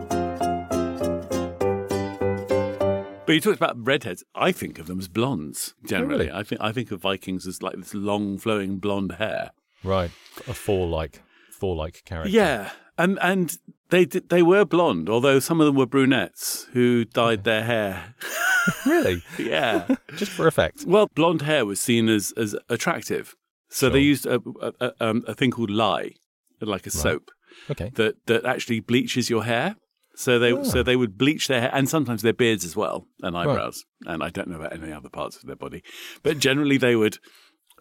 But 3.26 3.34
you 3.34 3.42
talked 3.42 3.58
about 3.58 3.84
redheads. 3.84 4.24
I 4.36 4.52
think 4.52 4.78
of 4.78 4.86
them 4.86 5.00
as 5.00 5.08
blondes 5.08 5.74
generally. 5.84 6.26
really? 6.28 6.32
I 6.32 6.44
think 6.44 6.62
I 6.62 6.72
think 6.72 6.92
of 6.92 7.02
Vikings 7.02 7.48
as 7.48 7.64
like 7.64 7.76
this 7.76 7.96
long 7.96 8.38
flowing 8.38 8.78
blonde 8.78 9.14
hair. 9.14 9.50
Right, 9.84 10.12
a 10.48 10.54
Thor-like, 10.54 11.22
Thor-like 11.66 12.04
character. 12.06 12.30
Yeah, 12.30 12.72
and 12.98 13.18
and 13.22 13.58
they 13.90 14.06
did, 14.06 14.30
they 14.30 14.44
were 14.44 14.66
blonde, 14.66 15.10
although 15.10 15.40
some 15.40 15.60
of 15.60 15.66
them 15.66 15.76
were 15.76 15.86
brunettes 15.88 16.68
who 16.74 17.06
dyed 17.06 17.44
their 17.44 17.64
hair. 17.64 18.14
really, 18.86 19.24
yeah. 19.40 19.88
just 20.16 20.32
for 20.32 20.46
effect. 20.48 20.86
Well, 20.86 21.10
blonde 21.16 21.42
hair 21.42 21.66
was 21.66 21.80
seen 21.80 22.08
as 22.10 22.34
as 22.38 22.56
attractive, 22.70 23.36
so 23.70 23.90
they 23.90 24.00
used 24.02 24.26
a 24.28 24.40
a, 24.62 24.72
a, 24.80 24.94
um, 25.00 25.24
a 25.28 25.34
thing 25.34 25.52
called 25.52 25.72
lye, 25.72 26.12
like 26.62 26.86
a 26.86 26.92
soap 26.92 27.32
Okay. 27.70 27.90
that 27.96 28.26
that 28.28 28.46
actually 28.46 28.80
bleaches 28.80 29.30
your 29.30 29.44
hair. 29.44 29.76
So 30.18 30.40
they 30.40 30.52
so 30.64 30.80
Ah. 30.80 30.84
they 30.84 30.96
would 30.96 31.18
bleach 31.18 31.48
their 31.50 31.60
hair 31.62 31.72
and 31.74 31.90
sometimes 31.90 32.22
their 32.22 32.34
beards 32.34 32.64
as 32.64 32.76
well 32.76 33.06
and 33.22 33.36
eyebrows. 33.36 33.84
And 34.06 34.24
I 34.24 34.30
don't 34.30 34.48
know 34.48 34.56
about 34.56 34.72
any 34.72 34.94
other 34.94 35.10
parts 35.10 35.36
of 35.36 35.44
their 35.48 35.58
body, 35.58 35.82
but 36.24 36.38
generally 36.40 36.78
they 36.78 36.96
would 36.96 37.18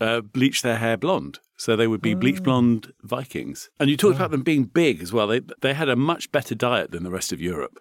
uh, 0.01 0.21
bleach 0.21 0.63
their 0.63 0.79
hair 0.79 0.97
blonde. 0.97 1.39
So 1.57 1.77
they 1.77 1.87
would 1.87 2.03
be 2.03 2.15
bleach 2.15 2.39
Ah. 2.41 2.43
blonde 2.45 2.93
Vikings. 3.03 3.71
And 3.79 3.89
you 3.89 3.97
talked 3.97 4.17
about 4.17 4.31
them 4.33 4.43
being 4.43 4.65
big 4.65 5.01
as 5.03 5.13
well. 5.13 5.27
They 5.29 5.41
they 5.61 5.75
had 5.75 5.89
a 5.89 5.97
much 5.97 6.31
better 6.33 6.55
diet 6.55 6.91
than 6.91 7.05
the 7.05 7.11
rest 7.11 7.33
of 7.33 7.41
Europe. 7.41 7.79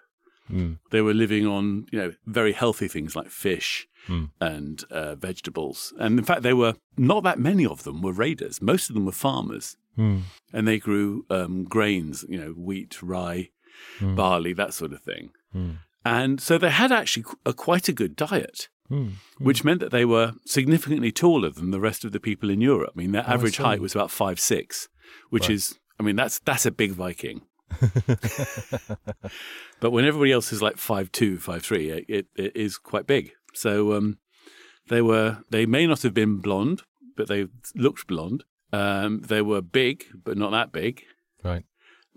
Mm. 0.52 0.78
They 0.92 1.02
were 1.02 1.14
living 1.14 1.48
on 1.48 1.86
you 1.92 2.00
know 2.00 2.14
very 2.26 2.54
healthy 2.54 2.88
things 2.88 3.16
like 3.16 3.30
fish 3.30 3.88
Mm. 4.10 4.32
and 4.42 4.84
uh, 4.92 5.16
vegetables. 5.16 5.94
And 5.98 6.20
in 6.20 6.26
fact, 6.26 6.42
they 6.44 6.54
were 6.54 6.74
not 6.98 7.24
that 7.24 7.40
many 7.40 7.66
of 7.66 7.84
them 7.84 8.02
were 8.02 8.12
raiders. 8.12 8.62
Most 8.62 8.90
of 8.90 8.96
them 8.96 9.06
were 9.06 9.14
farmers 9.14 9.78
Mm. 9.98 10.22
and 10.52 10.68
they 10.68 10.78
grew 10.80 11.26
um, 11.30 11.64
grains, 11.64 12.26
you 12.28 12.38
know, 12.38 12.52
wheat, 12.52 13.02
rye, 13.02 13.50
Mm. 14.00 14.16
barley, 14.16 14.54
that 14.54 14.74
sort 14.74 14.92
of 14.94 15.02
thing. 15.02 15.30
Mm. 15.56 15.78
And 16.04 16.42
so 16.42 16.58
they 16.58 16.70
had 16.70 16.92
actually 16.92 17.26
a, 17.46 17.54
quite 17.54 17.88
a 17.88 17.94
good 17.94 18.16
diet, 18.16 18.68
Mm. 18.94 19.14
which 19.40 19.64
meant 19.64 19.80
that 19.80 19.92
they 19.92 20.06
were 20.06 20.34
significantly 20.46 21.12
taller 21.12 21.50
than 21.50 21.72
the 21.72 21.80
rest 21.80 22.06
of 22.06 22.12
the 22.12 22.20
people 22.20 22.50
in 22.50 22.62
Europe. 22.62 22.92
I 22.96 23.00
mean, 23.00 23.12
their 23.12 23.26
Oh, 23.28 23.34
average 23.34 23.58
height 23.58 23.80
was 23.82 23.96
about 23.96 24.12
five 24.12 24.40
six, 24.40 24.88
which 25.32 25.44
Right. 25.50 25.56
is, 25.56 25.80
I 26.00 26.04
mean, 26.04 26.16
that's 26.16 26.40
that's 26.40 26.66
a 26.66 26.72
big 26.72 26.92
Viking. 26.92 27.42
but 29.80 29.92
when 29.92 30.06
everybody 30.06 30.32
else 30.32 30.52
is 30.54 30.62
like 30.62 30.78
five 30.78 31.12
two, 31.12 31.38
five 31.40 31.64
three, 31.64 31.90
it, 31.90 32.06
it, 32.08 32.28
it 32.36 32.56
is 32.56 32.78
quite 32.78 33.08
big. 33.08 33.32
So 33.54 33.94
um, 33.94 34.18
they 34.90 35.02
were 35.02 35.40
they 35.50 35.66
may 35.66 35.88
not 35.88 36.02
have 36.04 36.14
been 36.14 36.38
blonde, 36.38 36.82
but 37.16 37.28
they 37.28 37.48
looked 37.76 38.08
blonde. 38.08 38.44
Um, 38.72 39.22
they 39.22 39.42
were 39.42 39.62
big, 39.62 40.06
but 40.24 40.38
not 40.38 40.52
that 40.52 40.72
big. 40.72 41.04
Right. 41.44 41.64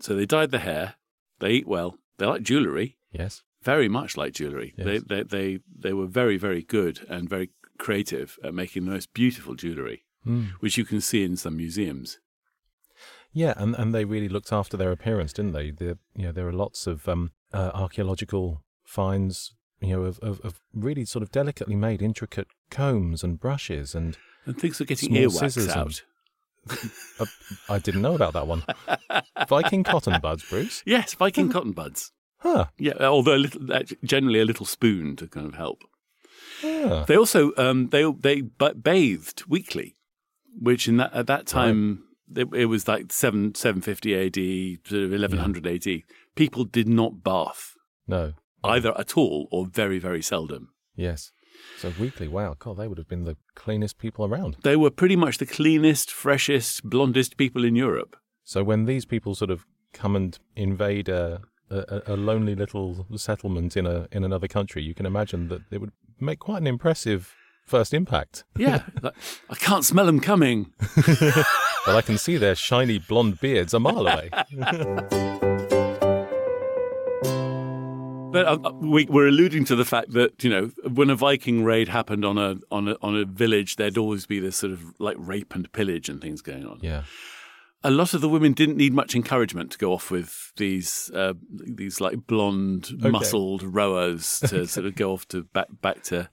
So 0.01 0.15
they 0.15 0.27
dyed 0.27 0.51
the 0.51 0.59
hair. 0.61 0.95
They 1.41 1.51
eat 1.51 1.67
well. 1.67 1.99
They 2.19 2.27
like 2.27 2.43
jewellery, 2.43 2.97
Yes. 3.13 3.43
Very 3.73 3.89
much 3.99 4.17
like 4.21 4.33
jewellery. 4.39 4.71
They, 4.79 4.95
Yes. 4.95 5.03
they 5.11 5.23
they 5.37 5.49
they 5.85 5.93
were 5.99 6.11
very 6.23 6.37
very 6.49 6.63
good 6.77 6.97
and 7.15 7.29
very 7.37 7.49
creative 7.85 8.29
at 8.47 8.55
making 8.63 8.85
the 8.85 8.91
most 8.97 9.09
beautiful 9.23 9.55
jewellery, 9.63 9.99
Mm. 10.27 10.47
which 10.63 10.77
you 10.79 10.85
can 10.93 11.01
see 11.01 11.23
in 11.29 11.37
some 11.37 11.57
museums. 11.65 12.19
Yeah, 13.33 13.53
and, 13.63 13.75
and 13.81 13.89
they 13.95 14.05
really 14.07 14.31
looked 14.31 14.53
after 14.61 14.77
their 14.79 14.93
appearance, 14.93 15.33
didn't 15.35 15.53
they? 15.53 15.71
The, 15.71 15.99
you 16.19 16.25
know, 16.25 16.33
there 16.33 16.49
are 16.49 16.53
lots 16.65 16.87
of 16.87 17.07
um, 17.07 17.33
uh, 17.53 17.71
archaeological 17.75 18.45
finds, 18.85 19.55
you 19.81 19.93
know, 19.95 20.03
of, 20.11 20.19
of, 20.21 20.41
of 20.41 20.53
really 20.73 21.05
sort 21.05 21.23
of 21.23 21.31
delicately 21.31 21.77
made, 21.77 22.01
intricate 22.01 22.49
combs 22.71 23.23
and 23.25 23.39
brushes, 23.39 23.95
and 23.95 24.17
And 24.47 24.59
things 24.59 24.81
are 24.81 24.87
getting 24.87 25.13
earwax 25.15 25.39
scissors 25.39 25.67
and- 25.67 25.77
out. 25.77 26.03
uh, 27.21 27.27
I 27.69 27.79
didn't 27.79 28.03
know 28.03 28.15
about 28.15 28.33
that 28.33 28.47
one. 28.47 28.63
Viking 29.49 29.85
cotton 29.85 30.19
buds, 30.21 30.43
Bruce. 30.49 30.83
Yes, 30.87 31.15
Viking 31.15 31.51
cotton 31.53 31.73
buds. 31.73 32.13
Huh. 32.47 32.67
Yeah, 32.79 32.95
although 33.01 33.35
a 33.35 33.43
little, 33.47 33.61
generally 34.05 34.41
a 34.41 34.45
little 34.45 34.67
spoon 34.67 35.17
to 35.17 35.27
kind 35.27 35.47
of 35.47 35.55
help. 35.55 35.83
Ah. 36.65 37.05
They 37.07 37.17
also 37.17 37.53
um, 37.57 37.89
they 37.89 38.05
they 38.13 38.43
ba- 38.43 38.75
bathed 38.75 39.45
weekly, 39.47 39.97
which 40.59 40.87
in 40.89 40.97
that 40.99 41.13
at 41.13 41.27
that 41.27 41.47
time 41.47 42.05
it, 42.35 42.49
it 42.55 42.67
was 42.67 42.87
like 42.89 43.13
seven 43.13 43.55
seven 43.55 43.83
fifty 43.83 44.15
A.D. 44.15 44.79
sort 44.87 45.03
of 45.03 45.13
eleven 45.13 45.39
hundred 45.39 45.67
A.D. 45.67 46.05
People 46.35 46.65
did 46.65 46.89
not 46.89 47.23
bath 47.25 47.75
No. 48.07 48.35
either 48.63 48.97
at 48.99 49.17
all 49.17 49.49
or 49.51 49.67
very 49.67 49.99
very 49.99 50.23
seldom. 50.23 50.69
Yes. 50.95 51.33
So 51.79 51.93
weekly, 51.99 52.29
wow, 52.29 52.55
God, 52.59 52.77
they 52.77 52.87
would 52.87 52.99
have 52.99 53.09
been 53.09 53.25
the 53.25 53.37
cleanest 53.55 53.99
people 53.99 54.25
around. 54.27 54.57
They 54.63 54.77
were 54.77 54.91
pretty 54.91 55.17
much 55.17 55.39
the 55.39 55.47
cleanest, 55.47 56.11
freshest, 56.11 56.85
blondest 56.85 57.37
people 57.37 57.65
in 57.65 57.75
Europe. 57.77 58.17
So 58.45 58.63
when 58.63 58.85
these 58.85 59.05
people 59.07 59.35
sort 59.35 59.51
of 59.51 59.65
come 59.93 60.15
and 60.15 60.39
invade 60.55 61.09
a, 61.09 61.41
a, 61.71 62.03
a 62.07 62.17
lonely 62.17 62.55
little 62.55 63.07
settlement 63.17 63.77
in 63.77 63.87
a 63.87 64.09
in 64.13 64.25
another 64.25 64.49
country, 64.49 64.83
you 64.83 64.95
can 64.95 65.07
imagine 65.07 65.49
that 65.49 65.63
it 65.71 65.81
would 65.81 65.93
make 66.21 66.39
quite 66.39 66.61
an 66.61 66.67
impressive 66.67 67.35
first 67.67 67.93
impact. 67.93 68.45
Yeah, 68.59 68.83
like, 69.03 69.15
I 69.51 69.55
can't 69.57 69.85
smell 69.85 70.07
them 70.07 70.21
coming. 70.21 70.73
But 71.87 71.95
I 71.95 72.03
can 72.03 72.19
see 72.19 72.37
their 72.37 72.57
shiny 72.57 72.99
blonde 72.99 73.39
beards 73.41 73.73
a 73.73 73.79
mile 73.79 74.09
away. 74.09 74.31
But 78.33 78.47
uh, 78.47 78.73
we, 78.81 79.07
we're 79.07 79.29
alluding 79.29 79.65
to 79.67 79.77
the 79.77 79.85
fact 79.85 80.13
that 80.13 80.45
you 80.45 80.51
know 80.51 80.71
when 80.93 81.09
a 81.09 81.15
Viking 81.17 81.65
raid 81.65 81.89
happened 81.89 82.23
on 82.25 82.37
a 82.37 82.57
on 82.71 82.89
a 82.89 82.97
on 83.01 83.17
a 83.17 83.25
village, 83.25 83.77
there'd 83.77 83.97
always 83.97 84.27
be 84.27 84.41
this 84.41 84.57
sort 84.57 84.73
of 84.73 84.83
like 84.99 85.17
rape 85.19 85.55
and 85.55 85.71
pillage 85.73 86.09
and 86.11 86.21
things 86.21 86.43
going 86.43 86.67
on. 86.67 86.79
yeah. 86.83 87.05
A 87.87 87.91
lot 88.01 88.15
of 88.15 88.21
the 88.21 88.29
women 88.29 88.53
didn't 88.53 88.77
need 88.77 88.93
much 88.93 89.15
encouragement 89.15 89.71
to 89.73 89.79
go 89.79 89.93
off 89.93 90.11
with 90.11 90.53
these 90.57 91.11
uh, 91.15 91.35
these 91.83 92.01
like 92.01 92.27
blonde, 92.27 92.89
Okay. 93.01 93.11
muscled 93.11 93.63
rowers 93.63 94.41
to 94.49 94.67
sort 94.67 94.87
of 94.87 94.95
go 94.97 95.13
off 95.13 95.27
to 95.29 95.45
back 95.57 95.69
back 95.81 96.03
to 96.05 96.29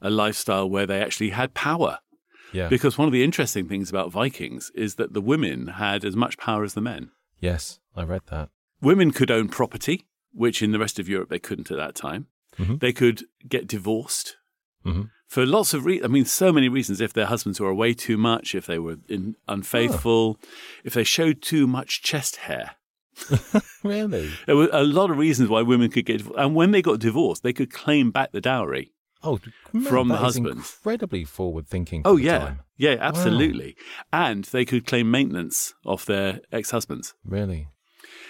a 0.00 0.10
lifestyle 0.10 0.68
where 0.70 0.86
they 0.86 1.00
actually 1.02 1.30
had 1.30 1.54
power. 1.54 1.98
Yeah. 2.52 2.68
Because 2.68 2.98
one 2.98 3.08
of 3.08 3.12
the 3.12 3.24
interesting 3.24 3.66
things 3.68 3.88
about 3.90 4.12
Vikings 4.12 4.70
is 4.74 4.94
that 4.96 5.12
the 5.14 5.20
women 5.22 5.68
had 5.68 6.04
as 6.04 6.14
much 6.14 6.36
power 6.38 6.62
as 6.64 6.74
the 6.74 6.80
men. 6.92 7.10
yes, 7.40 7.80
I 7.96 8.02
read 8.04 8.22
that. 8.30 8.48
Women 8.80 9.10
could 9.10 9.30
own 9.30 9.48
property, 9.48 10.06
which 10.32 10.62
in 10.62 10.72
the 10.72 10.78
rest 10.78 10.98
of 10.98 11.08
Europe 11.08 11.28
they 11.30 11.38
couldn't 11.38 11.70
at 11.70 11.78
that 11.78 11.94
time. 11.94 12.26
Mhm. 12.58 12.78
They 12.80 12.92
could 12.92 13.24
get 13.48 13.66
divorced 13.66 14.36
Mhm. 14.84 15.10
For 15.32 15.46
lots 15.46 15.72
of 15.72 15.86
reasons. 15.86 16.04
I 16.04 16.08
mean, 16.08 16.26
so 16.26 16.52
many 16.52 16.68
reasons. 16.68 17.00
If 17.00 17.14
their 17.14 17.24
husbands 17.24 17.58
were 17.58 17.70
away 17.70 17.94
too 17.94 18.18
much, 18.18 18.54
if 18.54 18.66
they 18.66 18.78
were 18.78 18.96
in, 19.08 19.34
unfaithful, 19.48 20.38
if 20.84 20.92
they 20.92 21.04
showed 21.04 21.40
too 21.40 21.66
much 21.66 22.02
chest 22.02 22.36
hair. 22.36 22.72
Really? 23.82 24.30
There 24.46 24.54
were 24.54 24.68
a 24.72 24.84
lot 24.84 25.10
of 25.10 25.18
reasons 25.18 25.48
why 25.48 25.62
women 25.62 25.90
could 25.90 26.06
get 26.06 26.18
divorced. 26.18 26.38
And 26.38 26.54
when 26.54 26.70
they 26.70 26.82
got 26.82 27.00
divorced, 27.00 27.42
they 27.42 27.52
could 27.52 27.72
claim 27.72 28.12
back 28.12 28.30
the 28.30 28.40
dowry. 28.40 28.92
Oh, 29.24 29.40
man, 29.72 29.82
From 29.84 30.06
the 30.06 30.18
husband. 30.18 30.58
Incredibly 30.58 31.24
forward 31.24 31.66
thinking. 31.66 32.02
Oh, 32.04 32.16
yeah. 32.16 32.54
Yeah, 32.76 32.96
absolutely. 33.00 33.74
And 34.12 34.44
they 34.44 34.64
could 34.64 34.86
claim 34.86 35.10
maintenance 35.10 35.74
off 35.84 36.04
their 36.04 36.40
ex 36.52 36.70
husbands. 36.70 37.14
Really? 37.24 37.68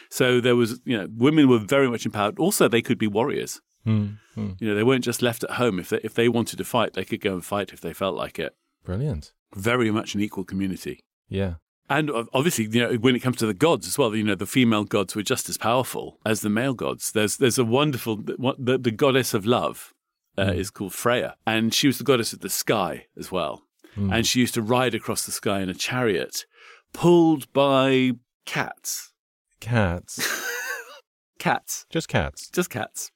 So 0.09 0.41
there 0.41 0.57
was, 0.57 0.81
you 0.87 0.97
know, 0.97 1.09
women 1.15 1.49
were 1.49 1.59
very 1.59 1.91
much 1.91 2.07
empowered. 2.07 2.39
Also, 2.39 2.67
they 2.67 2.81
could 2.81 2.99
be 2.99 3.09
warriors. 3.09 3.61
Mm, 3.87 4.19
mm. 4.37 4.61
You 4.61 4.69
know, 4.69 4.75
they 4.75 4.83
weren't 4.85 5.05
just 5.05 5.23
left 5.23 5.43
at 5.45 5.53
home. 5.53 5.79
If 5.79 5.89
they, 5.89 6.01
if 6.05 6.15
they 6.15 6.29
wanted 6.29 6.57
to 6.59 6.65
fight, 6.65 6.95
they 6.95 7.05
could 7.05 7.21
go 7.21 7.33
and 7.35 7.45
fight 7.45 7.73
if 7.73 7.81
they 7.81 7.93
felt 7.93 8.17
like 8.17 8.39
it. 8.39 8.55
Brilliant. 8.85 9.33
Very 9.55 9.91
much 9.91 10.15
an 10.15 10.21
equal 10.21 10.45
community. 10.45 11.01
Yeah. 11.29 11.55
And 11.91 12.11
obviously, 12.33 12.67
you 12.67 12.81
know, 12.81 12.95
when 12.95 13.15
it 13.17 13.21
comes 13.21 13.37
to 13.39 13.47
the 13.47 13.53
gods 13.55 13.87
as 13.87 13.99
well, 13.99 14.15
you 14.15 14.23
know, 14.23 14.35
the 14.37 14.47
female 14.47 14.85
gods 14.85 15.15
were 15.15 15.23
just 15.23 15.49
as 15.49 15.59
powerful 15.59 16.19
as 16.25 16.41
the 16.41 16.49
male 16.49 16.73
gods. 16.75 17.13
There's 17.13 17.37
there's 17.37 17.59
a 17.59 17.65
wonderful 17.65 18.17
the, 18.17 18.79
the 18.81 18.91
goddess 18.91 19.35
of 19.35 19.45
love 19.45 19.93
uh, 20.39 20.53
is 20.55 20.71
called 20.71 20.95
Freya, 20.95 21.37
and 21.47 21.75
she 21.75 21.89
was 21.89 21.99
the 21.99 22.05
goddess 22.05 22.33
of 22.33 22.41
the 22.41 22.49
sky 22.49 23.07
as 23.19 23.31
well. 23.31 23.65
And 23.95 24.27
she 24.27 24.41
used 24.41 24.55
to 24.55 24.63
ride 24.63 24.95
across 24.95 25.27
the 25.27 25.33
sky 25.33 25.61
in 25.61 25.69
a 25.69 25.75
chariot, 25.75 26.47
pulled 26.95 27.53
by 27.53 28.13
cats. 28.47 29.13
Cats. 29.61 30.19
Cats, 31.39 31.87
Just 31.91 32.09
cats. 32.09 32.49
just 32.51 32.71
cats. 32.71 33.11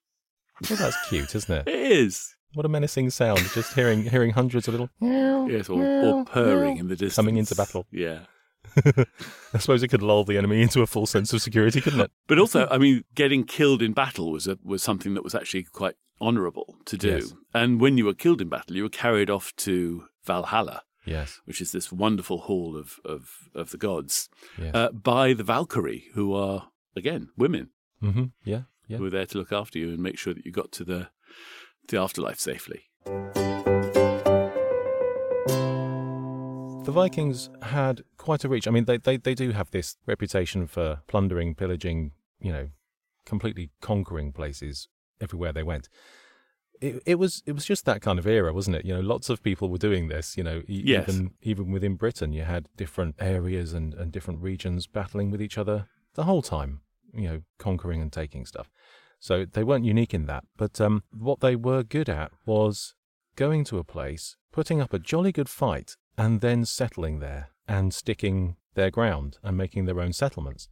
Well, 0.69 0.79
that's 0.79 1.09
cute, 1.09 1.35
isn't 1.35 1.55
it? 1.55 1.69
It 1.73 1.93
is. 1.93 2.35
What 2.55 2.65
a 2.65 2.69
menacing 2.69 3.11
sound. 3.11 3.41
Just 3.53 3.75
hearing 3.75 4.05
hearing 4.05 4.31
hundreds 4.31 4.67
of 4.69 4.75
little. 4.75 4.89
Yes, 5.01 5.69
or, 5.69 5.83
or 5.85 6.25
purring 6.25 6.79
in 6.79 6.89
the 6.89 6.97
distance. 6.97 7.17
Coming 7.17 7.37
into 7.37 7.55
battle. 7.55 7.87
Yeah. 7.91 8.21
I 9.55 9.59
suppose 9.59 9.83
it 9.83 9.89
could 9.89 10.03
lull 10.03 10.25
the 10.25 10.39
enemy 10.39 10.63
into 10.63 10.81
a 10.83 10.87
full 10.87 11.07
sense 11.07 11.33
of 11.33 11.43
security, 11.43 11.81
couldn't 11.81 12.01
it? 12.01 12.11
But 12.27 12.39
also, 12.39 12.67
I 12.71 12.79
mean, 12.79 13.05
getting 13.15 13.45
killed 13.45 13.83
in 13.83 13.93
battle 13.93 14.33
was 14.33 14.47
a, 14.47 14.59
was 14.65 14.83
something 14.83 15.15
that 15.15 15.23
was 15.25 15.35
actually 15.35 15.65
quite 15.65 15.95
honourable 16.21 16.77
to 16.87 16.97
do. 16.97 17.09
Yes. 17.09 17.35
And 17.55 17.81
when 17.81 17.99
you 17.99 18.05
were 18.07 18.15
killed 18.15 18.41
in 18.41 18.49
battle, 18.49 18.75
you 18.77 18.83
were 18.83 18.89
carried 18.89 19.31
off 19.31 19.55
to 19.57 20.07
Valhalla, 20.25 20.83
Yes. 21.05 21.41
which 21.45 21.61
is 21.61 21.73
this 21.73 21.93
wonderful 21.93 22.39
hall 22.43 22.77
of 22.77 22.99
of, 23.05 23.29
of 23.55 23.71
the 23.71 23.79
gods, 23.79 24.29
Yes. 24.59 24.75
uh, 24.75 24.91
by 24.93 25.33
the 25.33 25.45
Valkyrie, 25.45 26.07
who 26.15 26.35
are 26.35 26.69
again 26.97 27.29
women 27.37 27.71
mm-hmm. 28.03 28.25
Yeah. 28.45 28.63
Yeah. 28.87 28.99
who 28.99 29.07
are 29.07 29.11
there 29.11 29.27
to 29.27 29.39
look 29.39 29.53
after 29.53 29.79
you 29.79 29.89
and 29.91 29.99
make 29.99 30.19
sure 30.19 30.35
that 30.35 30.45
you 30.47 30.53
got 30.53 30.73
to 30.73 30.85
the 30.85 31.09
the 31.89 31.99
afterlife 31.99 32.39
safely. 32.41 32.83
The 36.85 36.93
Vikings 36.93 37.51
had 37.63 38.05
quite 38.17 38.45
a 38.45 38.49
reach. 38.49 38.69
I 38.69 38.71
mean, 38.71 38.85
they, 38.85 38.97
they, 38.99 39.17
they 39.17 39.35
do 39.35 39.51
have 39.51 39.71
this 39.73 39.97
reputation 40.07 40.69
for 40.69 41.01
plundering, 41.09 41.57
pillaging, 41.57 42.13
you 42.41 42.53
know, 42.53 42.69
completely 43.25 43.71
conquering 43.81 44.31
places 44.33 44.87
everywhere 45.21 45.53
they 45.53 45.65
went. 45.65 45.89
It, 46.81 47.03
it 47.07 47.15
was 47.17 47.43
it 47.47 47.53
was 47.53 47.65
just 47.65 47.87
that 47.87 48.03
kind 48.03 48.19
of 48.21 48.27
era, 48.27 48.53
wasn't 48.53 48.77
it? 48.77 48.85
You 48.85 48.95
know, 48.95 49.01
lots 49.01 49.31
of 49.31 49.43
people 49.43 49.69
were 49.69 49.79
doing 49.79 50.07
this. 50.09 50.37
You 50.37 50.45
know, 50.45 50.59
e- 50.69 50.83
Yes. 50.85 51.09
even 51.09 51.31
even 51.43 51.71
within 51.73 51.97
Britain, 51.97 52.33
you 52.33 52.43
had 52.45 52.69
different 52.77 53.17
areas 53.19 53.73
and, 53.73 53.93
and 53.95 54.13
different 54.13 54.41
regions 54.43 54.87
battling 54.87 55.31
with 55.31 55.41
each 55.43 55.59
other 55.59 55.89
the 56.15 56.25
whole 56.25 56.43
time. 56.43 56.83
You 57.17 57.29
know, 57.29 57.43
conquering 57.59 58.03
and 58.03 58.13
taking 58.13 58.47
stuff. 58.47 58.71
So 59.19 59.45
they 59.45 59.65
weren't 59.65 59.85
unique 59.85 60.15
in 60.15 60.27
that. 60.27 60.45
But 60.57 60.81
um, 60.81 61.03
what 61.11 61.41
they 61.41 61.57
were 61.57 61.83
good 61.83 62.09
at 62.09 62.31
was 62.45 62.95
going 63.35 63.65
to 63.65 63.79
a 63.79 63.85
place, 63.85 64.37
putting 64.53 64.81
up 64.81 64.93
a 64.93 64.99
jolly 64.99 65.33
good 65.33 65.49
fight, 65.49 65.97
and 66.19 66.41
then 66.41 66.65
settling 66.65 67.21
there 67.21 67.51
and 67.69 67.93
sticking 67.93 68.57
their 68.75 68.91
ground 68.91 69.39
and 69.43 69.57
making 69.57 69.87
their 69.87 70.01
own 70.01 70.13
settlements. 70.13 70.69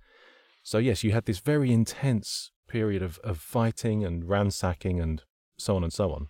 So, 0.63 0.79
yes, 0.79 1.05
you 1.05 1.13
had 1.13 1.27
this 1.27 1.41
very 1.41 1.73
intense 1.73 2.51
period 2.69 3.03
of, 3.03 3.19
of 3.19 3.39
fighting 3.39 4.05
and 4.05 4.29
ransacking 4.29 5.01
and 5.01 5.23
so 5.59 5.77
on 5.77 5.85
and 5.85 5.93
so 5.93 6.13
on. 6.13 6.29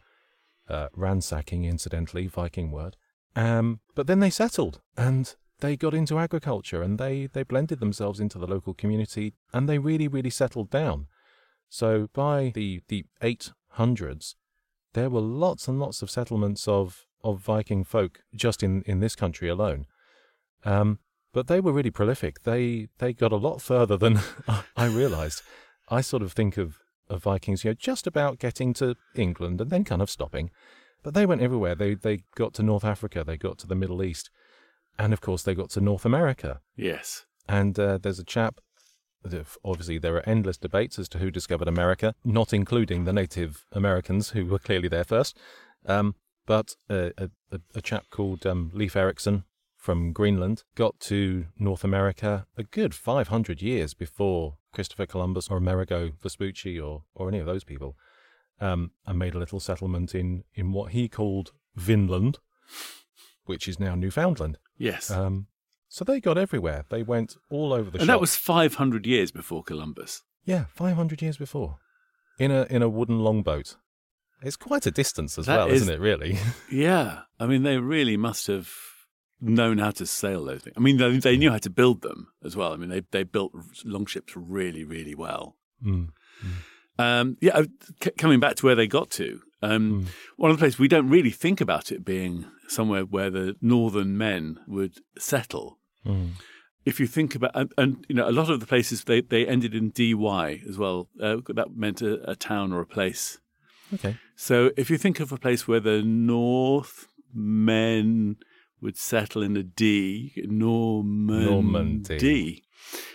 Uh, 0.69 0.89
ransacking, 0.95 1.65
incidentally, 1.65 2.27
Viking 2.27 2.71
word. 2.71 2.97
Um, 3.37 3.81
but 3.95 4.07
then 4.07 4.21
they 4.21 4.31
settled 4.31 4.81
and 4.97 5.35
they 5.65 5.77
got 5.77 5.95
into 5.95 6.19
agriculture 6.19 6.83
and 6.83 6.99
they, 6.99 7.27
they 7.27 7.43
blended 7.43 7.81
themselves 7.81 8.21
into 8.21 8.37
the 8.37 8.47
local 8.47 8.75
community 8.75 9.33
and 9.51 9.67
they 9.67 9.79
really, 9.79 10.07
really 10.07 10.29
settled 10.29 10.69
down. 10.69 11.07
So 11.71 12.11
by 12.13 12.53
the, 12.55 12.83
the 12.89 13.07
800s, 13.23 14.35
there 14.93 15.09
were 15.09 15.23
lots 15.23 15.67
and 15.67 15.81
lots 15.81 16.03
of 16.03 16.11
settlements 16.11 16.69
of, 16.69 17.07
of 17.23 17.41
Viking 17.41 17.83
folk 17.83 18.21
just 18.35 18.63
in, 18.63 18.83
in 18.83 19.01
this 19.01 19.17
country 19.17 19.49
alone. 19.49 19.87
Um, 20.67 20.99
but 21.33 21.47
they 21.47 21.61
were 21.61 21.73
really 21.73 21.91
prolific. 21.91 22.43
They 22.43 22.89
they 22.99 23.13
got 23.15 23.33
a 23.33 23.37
lot 23.37 23.61
further 23.61 23.97
than 23.97 24.21
I 24.77 24.87
realized. 24.87 25.43
I 25.89 26.03
sort 26.03 26.23
of 26.23 26.33
think 26.33 26.59
of, 26.59 26.79
of 27.09 27.23
Vikings, 27.23 27.65
you 27.65 27.71
know, 27.71 27.75
just 27.75 28.07
about 28.07 28.39
getting 28.39 28.75
to 28.75 28.97
England 29.15 29.61
and 29.63 29.71
then 29.71 29.85
kind 29.85 30.03
of 30.03 30.11
stopping. 30.11 30.51
But 31.03 31.15
they 31.15 31.27
went 31.27 31.43
everywhere. 31.43 31.75
They 31.75 31.95
they 31.95 32.23
got 32.37 32.55
to 32.55 32.63
North 32.63 32.85
Africa, 32.85 33.25
they 33.25 33.37
got 33.37 33.59
to 33.59 33.67
the 33.67 33.75
Middle 33.75 34.03
East, 34.03 34.31
and 34.99 35.13
of 35.13 35.21
course 35.21 35.43
they 35.43 35.55
got 35.55 35.71
to 35.71 35.81
North 35.81 36.05
America. 36.05 36.61
Yes. 36.77 37.27
And 37.49 37.79
uh, 37.79 37.99
there's 37.99 38.19
a 38.19 38.25
chap. 38.25 38.61
Obviously, 39.65 39.97
there 39.97 40.17
are 40.17 40.29
endless 40.29 40.59
debates 40.59 40.99
as 40.99 41.09
to 41.11 41.19
who 41.19 41.31
discovered 41.31 41.69
America, 41.69 42.15
not 42.25 42.53
including 42.53 43.05
the 43.05 43.13
Native 43.13 43.65
Americans 43.73 44.31
who 44.31 44.45
were 44.45 44.59
clearly 44.59 44.89
there 44.89 45.05
first. 45.05 45.39
Um, 45.87 46.15
but 46.47 46.75
uh, 46.91 47.11
a, 47.17 47.31
a, 47.75 47.81
chap 47.81 48.05
called 48.11 48.45
um, 48.45 48.71
Leif 48.75 48.97
Erikson 48.97 49.45
from 49.77 50.13
Greenland 50.13 50.63
got 50.75 50.99
to 51.01 51.47
North 51.59 51.85
America 51.85 52.47
a 52.57 52.63
good 52.65 52.95
500 52.95 53.63
years 53.63 53.95
before 53.95 54.57
Christopher 54.73 55.07
Columbus 55.07 55.49
or 55.49 55.57
Amerigo 55.57 56.13
Vespucci 56.23 56.79
or, 56.79 57.05
or 57.15 57.29
any 57.29 57.39
of 57.39 57.47
those 57.47 57.65
people, 57.65 57.97
um, 58.61 58.91
and 59.07 59.19
made 59.19 59.35
a 59.35 59.39
little 59.39 59.61
settlement 59.61 60.15
in, 60.15 60.45
in 60.55 60.73
what 60.73 60.93
he 60.93 61.09
called 61.09 61.53
Vinland, 61.77 62.39
which 63.45 63.69
is 63.69 63.81
now 63.81 63.95
Newfoundland. 63.95 64.59
Yes. 64.79 65.11
Um, 65.11 65.47
so 65.89 66.05
they 66.05 66.21
got 66.21 66.37
everywhere. 66.39 66.85
They 66.89 67.03
went 67.03 67.37
all 67.51 67.73
over 67.73 67.91
the 67.91 67.99
and 67.99 68.07
shop. 68.07 68.15
that 68.15 68.21
was 68.21 68.35
500 68.37 69.07
years 69.07 69.31
before 69.31 69.63
Columbus. 69.63 70.23
Yeah, 70.45 70.65
500 70.75 71.23
years 71.23 71.37
before. 71.37 71.79
In 72.39 72.51
a 72.51 72.67
in 72.69 72.83
a 72.83 72.89
wooden 72.89 73.21
longboat. 73.21 73.77
It's 74.43 74.57
quite 74.57 74.85
a 74.87 74.91
distance 74.91 75.39
as 75.39 75.47
That 75.47 75.57
well, 75.59 75.69
is- 75.69 75.83
isn't 75.83 75.95
it, 75.95 76.01
really? 76.01 76.37
Yeah. 76.71 77.21
I 77.41 77.47
mean, 77.47 77.63
they 77.63 77.79
really 77.79 78.17
must 78.17 78.47
have 78.49 78.69
known 79.41 79.79
how 79.79 79.91
to 79.93 80.05
sail 80.07 80.45
those 80.45 80.63
things. 80.63 80.75
I 80.77 80.81
mean, 80.81 80.97
they, 80.99 81.17
they 81.19 81.37
knew 81.37 81.51
how 81.51 81.59
to 81.59 81.71
build 81.71 82.03
them 82.03 82.29
as 82.45 82.57
well. 82.57 82.73
I 82.73 82.77
mean, 82.77 82.91
they, 82.91 83.03
they 83.11 83.23
built 83.23 83.53
longships 83.85 84.35
really, 84.37 84.85
really 84.85 85.15
well. 85.15 85.57
mm. 85.85 86.09
Um, 86.99 87.37
yeah, 87.41 87.63
c- 88.03 88.11
coming 88.19 88.39
back 88.41 88.55
to 88.57 88.67
where 88.67 88.75
they 88.77 88.87
got 88.87 89.11
to, 89.13 89.41
um, 89.71 89.85
Mm. 89.93 90.07
one 90.37 90.51
of 90.51 90.57
the 90.57 90.63
places 90.63 90.79
we 90.79 90.89
don't 90.95 91.09
really 91.17 91.31
think 91.45 91.61
about 91.61 91.91
it 91.93 92.05
being 92.05 92.45
somewhere 92.69 93.05
where 93.05 93.31
the 93.31 93.57
northern 93.61 94.17
men 94.27 94.59
would 94.67 94.95
settle. 95.19 95.79
Mm. 96.07 96.31
If 96.85 97.01
you 97.01 97.07
think 97.07 97.35
about, 97.35 97.53
and, 97.55 97.73
and 97.79 98.05
you 98.09 98.15
know, 98.15 98.29
a 98.29 98.33
lot 98.41 98.51
of 98.51 98.61
the 98.61 98.67
places 98.67 99.05
they, 99.05 99.21
they 99.23 99.47
ended 99.47 99.75
in 99.75 99.91
dy 99.91 100.13
as 100.69 100.77
well. 100.77 101.09
Uh, 101.21 101.37
that 101.59 101.69
meant 101.75 102.03
a, 102.03 102.31
a 102.31 102.37
town 102.37 102.73
or 102.75 102.81
a 102.81 102.87
place. 102.87 103.39
Okay. 103.95 104.17
So 104.37 104.71
if 104.77 104.91
you 104.91 104.99
think 104.99 105.21
of 105.21 105.33
a 105.33 105.39
place 105.39 105.67
where 105.69 105.81
the 105.81 106.03
North 106.03 107.07
men 107.33 108.37
would 108.83 108.97
settle 108.99 109.43
in 109.43 109.57
a 109.57 109.63
D, 109.63 110.33
Normandy, 110.47 111.45
Normandy. 111.47 112.63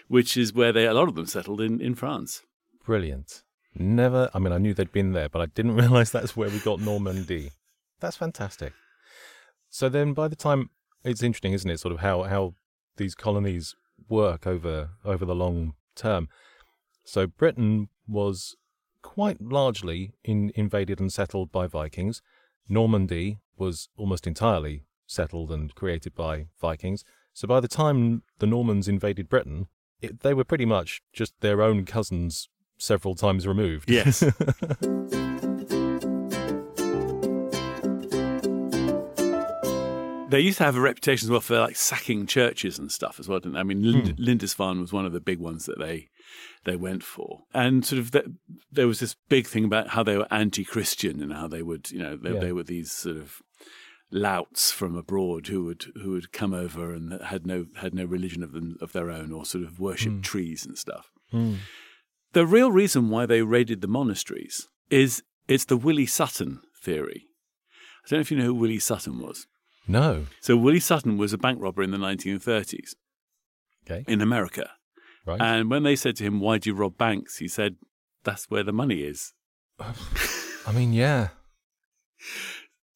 which 0.08 0.36
is 0.36 0.53
where 0.53 0.72
they 0.74 0.86
a 0.88 0.94
lot 0.94 1.08
of 1.10 1.15
them 1.15 1.25
settled 1.27 1.62
in, 1.62 1.79
in 1.82 1.94
France. 1.96 2.41
Brilliant. 2.86 3.44
Never, 3.79 4.29
I 4.33 4.39
mean, 4.39 4.51
I 4.51 4.57
knew 4.57 4.74
they'd 4.74 4.91
been 4.91 5.13
there, 5.13 5.29
but 5.29 5.41
I 5.41 5.45
didn't 5.45 5.75
realize 5.75 6.12
that's 6.12 6.36
where 6.36 6.50
we 6.50 6.59
got 6.59 6.81
Normandy. 6.81 7.51
That's 8.01 8.17
fantastic. 8.17 8.74
So 9.69 9.88
then 9.88 10.13
by 10.13 10.27
the 10.27 10.36
time, 10.36 10.69
it's 11.03 11.24
interesting, 11.24 11.53
isn't 11.53 11.69
it, 11.69 11.79
sort 11.79 11.93
of 11.93 12.01
how, 12.01 12.24
how 12.24 12.55
these 12.98 13.15
colonies 13.15 13.75
work 14.09 14.45
over, 14.45 14.89
over 15.05 15.25
the 15.25 15.36
long 15.36 15.75
term. 15.95 16.27
So 17.05 17.25
Britain 17.25 17.88
was 18.07 18.57
quite 19.01 19.41
largely 19.41 20.12
in, 20.25 20.51
invaded 20.55 21.00
and 21.00 21.12
settled 21.12 21.51
by 21.51 21.67
Vikings. 21.67 22.21
Normandy 22.67 23.39
was 23.57 23.88
almost 23.98 24.27
entirely 24.27 24.83
settled 25.07 25.51
and 25.51 25.74
created 25.74 26.15
by 26.15 26.48
Vikings. 26.59 27.03
So 27.33 27.48
by 27.48 27.62
the 27.62 27.67
time 27.67 28.24
the 28.39 28.48
Normans 28.48 28.88
invaded 28.89 29.29
Britain, 29.29 29.67
it, 30.01 30.19
they 30.19 30.33
were 30.33 30.43
pretty 30.43 30.65
much 30.65 31.01
just 31.13 31.33
their 31.39 31.62
own 31.62 31.86
cousins 31.86 32.50
several 32.79 33.13
times 33.13 33.45
removed. 33.45 33.89
Yes. 33.89 34.24
They 40.30 40.41
used 40.41 40.60
to 40.60 40.63
have 40.63 40.75
a 40.75 40.80
reputation 40.82 41.25
as 41.25 41.32
well 41.32 41.41
for 41.41 41.60
like 41.60 41.75
sacking 41.75 42.27
churches 42.27 42.77
and 42.77 42.91
stuff 42.91 43.19
as 43.19 43.27
well. 43.27 43.39
Didn't 43.39 43.54
they? 43.54 43.62
I 43.62 43.63
mean, 43.63 43.82
Lind- 43.91 44.19
Lindisfarne 44.19 44.80
was 44.80 44.93
one 44.93 45.08
of 45.08 45.12
the 45.12 45.19
big 45.19 45.39
ones 45.39 45.65
that 45.65 45.80
they 45.80 46.10
they 46.65 46.75
went 46.75 47.01
for, 47.04 47.45
and 47.51 47.84
sort 47.84 47.97
of 47.97 48.12
the, 48.12 48.36
there 48.71 48.86
was 48.88 48.99
this 48.99 49.15
big 49.27 49.47
thing 49.47 49.65
about 49.65 49.88
how 49.89 50.04
they 50.04 50.15
were 50.17 50.27
anti-Christian 50.32 51.19
and 51.23 51.34
how 51.34 51.47
they 51.47 51.63
would, 51.63 51.89
you 51.89 51.97
know, 51.97 52.15
they, 52.15 52.34
Yeah. 52.34 52.39
they 52.41 52.51
were 52.51 52.62
these 52.62 52.91
sort 52.91 53.17
of 53.17 53.41
louts 54.12 54.69
from 54.71 54.95
abroad 54.95 55.47
who 55.47 55.63
would 55.65 55.86
who 56.04 56.12
would 56.12 56.32
come 56.32 56.54
over 56.54 56.93
and 56.93 57.19
had 57.23 57.47
no 57.47 57.65
had 57.77 57.95
no 57.95 58.06
religion 58.06 58.43
of 58.43 58.51
them 58.51 58.77
of 58.82 58.91
their 58.91 59.10
own 59.10 59.32
or 59.32 59.45
sort 59.45 59.63
of 59.63 59.80
worshipped 59.80 60.21
trees 60.21 60.63
and 60.63 60.77
stuff. 60.77 61.10
Mm. 61.34 61.56
The 62.34 62.46
real 62.46 62.72
reason 62.72 63.10
why 63.10 63.26
they 63.26 63.42
raided 63.42 63.82
the 63.82 63.88
monasteries 63.88 64.68
is 64.89 65.24
it's 65.48 65.65
the 65.65 65.78
Willie 65.78 66.06
Sutton 66.06 66.62
theory. 66.84 67.26
I 68.06 68.10
don't 68.10 68.18
know 68.18 68.22
if 68.22 68.32
you 68.32 68.38
know 68.38 68.46
who 68.46 68.54
Willie 68.56 68.80
Sutton 68.80 69.20
was. 69.20 69.48
No. 69.88 70.28
So 70.42 70.56
Willie 70.56 70.80
Sutton 70.80 71.18
was 71.18 71.34
a 71.34 71.38
bank 71.38 71.60
robber 71.62 71.82
in 71.84 71.92
the 71.92 71.98
1930s 71.98 72.96
Okay. 73.89 74.04
in 74.08 74.22
America. 74.22 74.70
Right. 75.26 75.42
And 75.42 75.70
when 75.70 75.84
they 75.84 75.96
said 75.96 76.15
to 76.18 76.24
him, 76.24 76.39
"Why 76.39 76.58
do 76.60 76.70
you 76.70 76.76
rob 76.76 76.98
banks?" 76.98 77.38
he 77.38 77.48
said, 77.48 77.76
"That's 78.24 78.46
where 78.50 78.63
the 78.63 78.72
money 78.72 79.02
is." 79.02 79.34
I 79.80 80.72
mean, 80.74 80.94
yeah. 80.94 81.30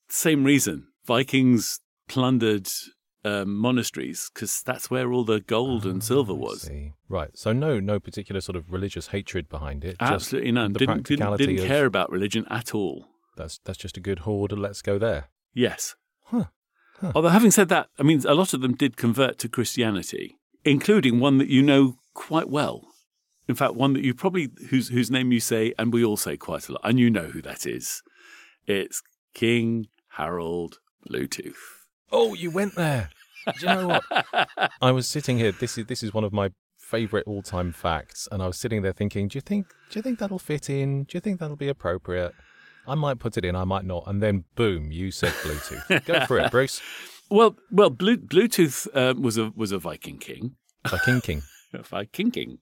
Same 0.07 0.43
reason. 0.43 0.87
Vikings 1.05 1.79
plundered 2.07 2.69
um, 3.25 3.55
monasteries 3.55 4.29
because 4.33 4.61
that's 4.63 4.89
where 4.91 5.11
all 5.13 5.23
the 5.23 5.39
gold 5.39 5.85
and 5.85 6.03
silver 6.03 6.33
Oh, 6.33 6.35
was. 6.35 6.69
Right. 7.07 7.29
So 7.37 7.53
no, 7.53 7.79
no 7.79 7.99
particular 7.99 8.41
sort 8.41 8.55
of 8.55 8.71
religious 8.71 9.07
hatred 9.07 9.47
behind 9.49 9.83
it. 9.85 9.97
just 9.99 10.11
Absolutely 10.11 10.51
none. 10.51 10.73
Didn't 10.73 11.03
didn't, 11.03 11.37
didn't 11.37 11.59
of- 11.59 11.65
care 11.65 11.85
about 11.85 12.11
religion 12.11 12.45
at 12.49 12.73
all. 12.75 13.05
That's 13.37 13.59
that's 13.63 13.79
just 13.79 13.97
a 13.97 14.01
good 14.01 14.19
hoard. 14.19 14.51
Let's 14.51 14.81
go 14.81 14.97
there. 14.99 15.29
Yes. 15.53 15.95
Huh. 16.25 16.45
Huh. 16.99 17.11
Although, 17.15 17.29
having 17.29 17.51
said 17.51 17.69
that, 17.69 17.87
I 17.99 18.03
mean, 18.03 18.23
a 18.27 18.33
lot 18.35 18.53
of 18.53 18.61
them 18.61 18.75
did 18.75 18.95
convert 18.97 19.37
to 19.39 19.49
Christianity, 19.49 20.37
including 20.63 21.19
one 21.19 21.37
that 21.39 21.47
you 21.49 21.61
know 21.63 21.97
quite 22.13 22.49
well. 22.49 22.87
In 23.47 23.55
fact, 23.55 23.73
one 23.75 23.93
that 23.93 24.03
you 24.03 24.13
probably 24.13 24.49
whose 24.69 24.89
whose 24.89 25.09
name 25.11 25.31
you 25.31 25.39
say, 25.39 25.73
and 25.79 25.91
we 25.91 26.05
all 26.05 26.15
say 26.17 26.37
quite 26.37 26.69
a 26.69 26.73
lot, 26.73 26.81
and 26.83 26.99
you 26.99 27.09
know 27.09 27.25
who 27.25 27.41
that 27.41 27.65
is. 27.65 28.03
It's 28.67 29.01
King 29.33 29.87
Harold 30.11 30.79
Bluetooth. 31.09 31.55
Oh, 32.13 32.33
you 32.35 32.51
went 32.51 32.75
there. 32.75 33.09
Do 33.59 33.67
you 33.67 33.73
know 33.73 33.87
what? 33.87 34.03
I 34.81 34.91
was 34.91 35.07
sitting 35.07 35.37
here. 35.37 35.51
This 35.51 35.77
is 35.77 35.87
this 35.87 36.03
is 36.03 36.13
one 36.13 36.23
of 36.23 36.31
my 36.31 36.51
favorite 36.77 37.25
all-time 37.27 37.71
facts, 37.71 38.27
and 38.31 38.41
I 38.41 38.47
was 38.47 38.57
sitting 38.57 38.83
there 38.83 38.93
thinking, 38.93 39.27
do 39.27 39.37
you 39.37 39.41
think 39.41 39.67
do 39.89 39.99
you 39.99 40.03
think 40.03 40.19
that'll 40.19 40.39
fit 40.39 40.69
in? 40.69 41.03
Do 41.03 41.17
you 41.17 41.19
think 41.19 41.39
that'll 41.39 41.57
be 41.57 41.67
appropriate? 41.67 42.33
I 42.87 42.95
might 42.95 43.19
put 43.19 43.37
it 43.37 43.45
in, 43.45 43.55
I 43.55 43.63
might 43.63 43.85
not, 43.85 44.03
and 44.07 44.21
then 44.21 44.43
boom, 44.55 44.91
you 44.91 45.09
said 45.11 45.31
Bluetooth. 45.41 46.05
Go 46.05 46.25
for 46.25 46.39
it, 46.39 46.51
Bruce. 46.51 46.81
Well, 47.29 47.55
well, 47.71 47.89
Blu- 47.89 48.17
Bluetooth 48.17 48.85
uh, 48.93 49.15
was 49.19 49.37
a 49.37 49.51
was 49.55 49.71
a 49.71 49.79
Viking 49.79 50.19
king, 50.19 50.55
The 50.83 50.99
King 51.03 51.21
King. 51.21 51.41
a 51.73 51.81
Viking 51.81 52.29
king. 52.29 52.59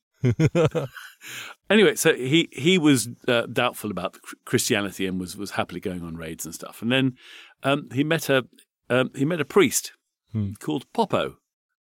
anyway, 1.69 1.95
so 1.95 2.13
he 2.13 2.47
he 2.53 2.77
was 2.77 3.09
uh, 3.27 3.47
doubtful 3.47 3.91
about 3.91 4.17
Christianity 4.45 5.07
and 5.07 5.19
was 5.19 5.35
was 5.35 5.51
happily 5.51 5.81
going 5.81 6.03
on 6.03 6.15
raids 6.15 6.45
and 6.45 6.53
stuff. 6.53 6.81
And 6.81 6.91
then 6.91 7.15
um, 7.63 7.89
he 7.91 8.03
met 8.03 8.29
a 8.29 8.45
um, 8.91 9.09
he 9.15 9.25
met 9.25 9.41
a 9.41 9.45
priest 9.45 9.93
Hmm. 10.33 10.53
called 10.59 10.85
Poppo, 10.93 11.37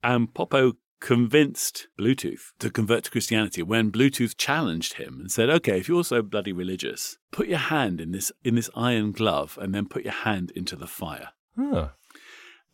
and 0.02 0.32
Poppo 0.32 0.74
convinced 1.00 1.88
Bluetooth 1.98 2.52
to 2.58 2.70
convert 2.70 3.04
to 3.04 3.10
Christianity. 3.10 3.62
When 3.62 3.90
Bluetooth 3.90 4.36
challenged 4.36 4.94
him 4.94 5.18
and 5.20 5.30
said, 5.30 5.48
"Okay, 5.50 5.78
if 5.80 5.88
you're 5.88 6.04
so 6.04 6.22
bloody 6.22 6.52
religious, 6.52 7.18
put 7.32 7.48
your 7.48 7.58
hand 7.76 8.00
in 8.00 8.12
this 8.12 8.30
in 8.44 8.54
this 8.54 8.70
iron 8.74 9.12
glove, 9.12 9.58
and 9.60 9.74
then 9.74 9.86
put 9.88 10.04
your 10.04 10.12
hand 10.28 10.52
into 10.52 10.76
the 10.76 10.86
fire." 10.86 11.30
Huh. 11.56 11.88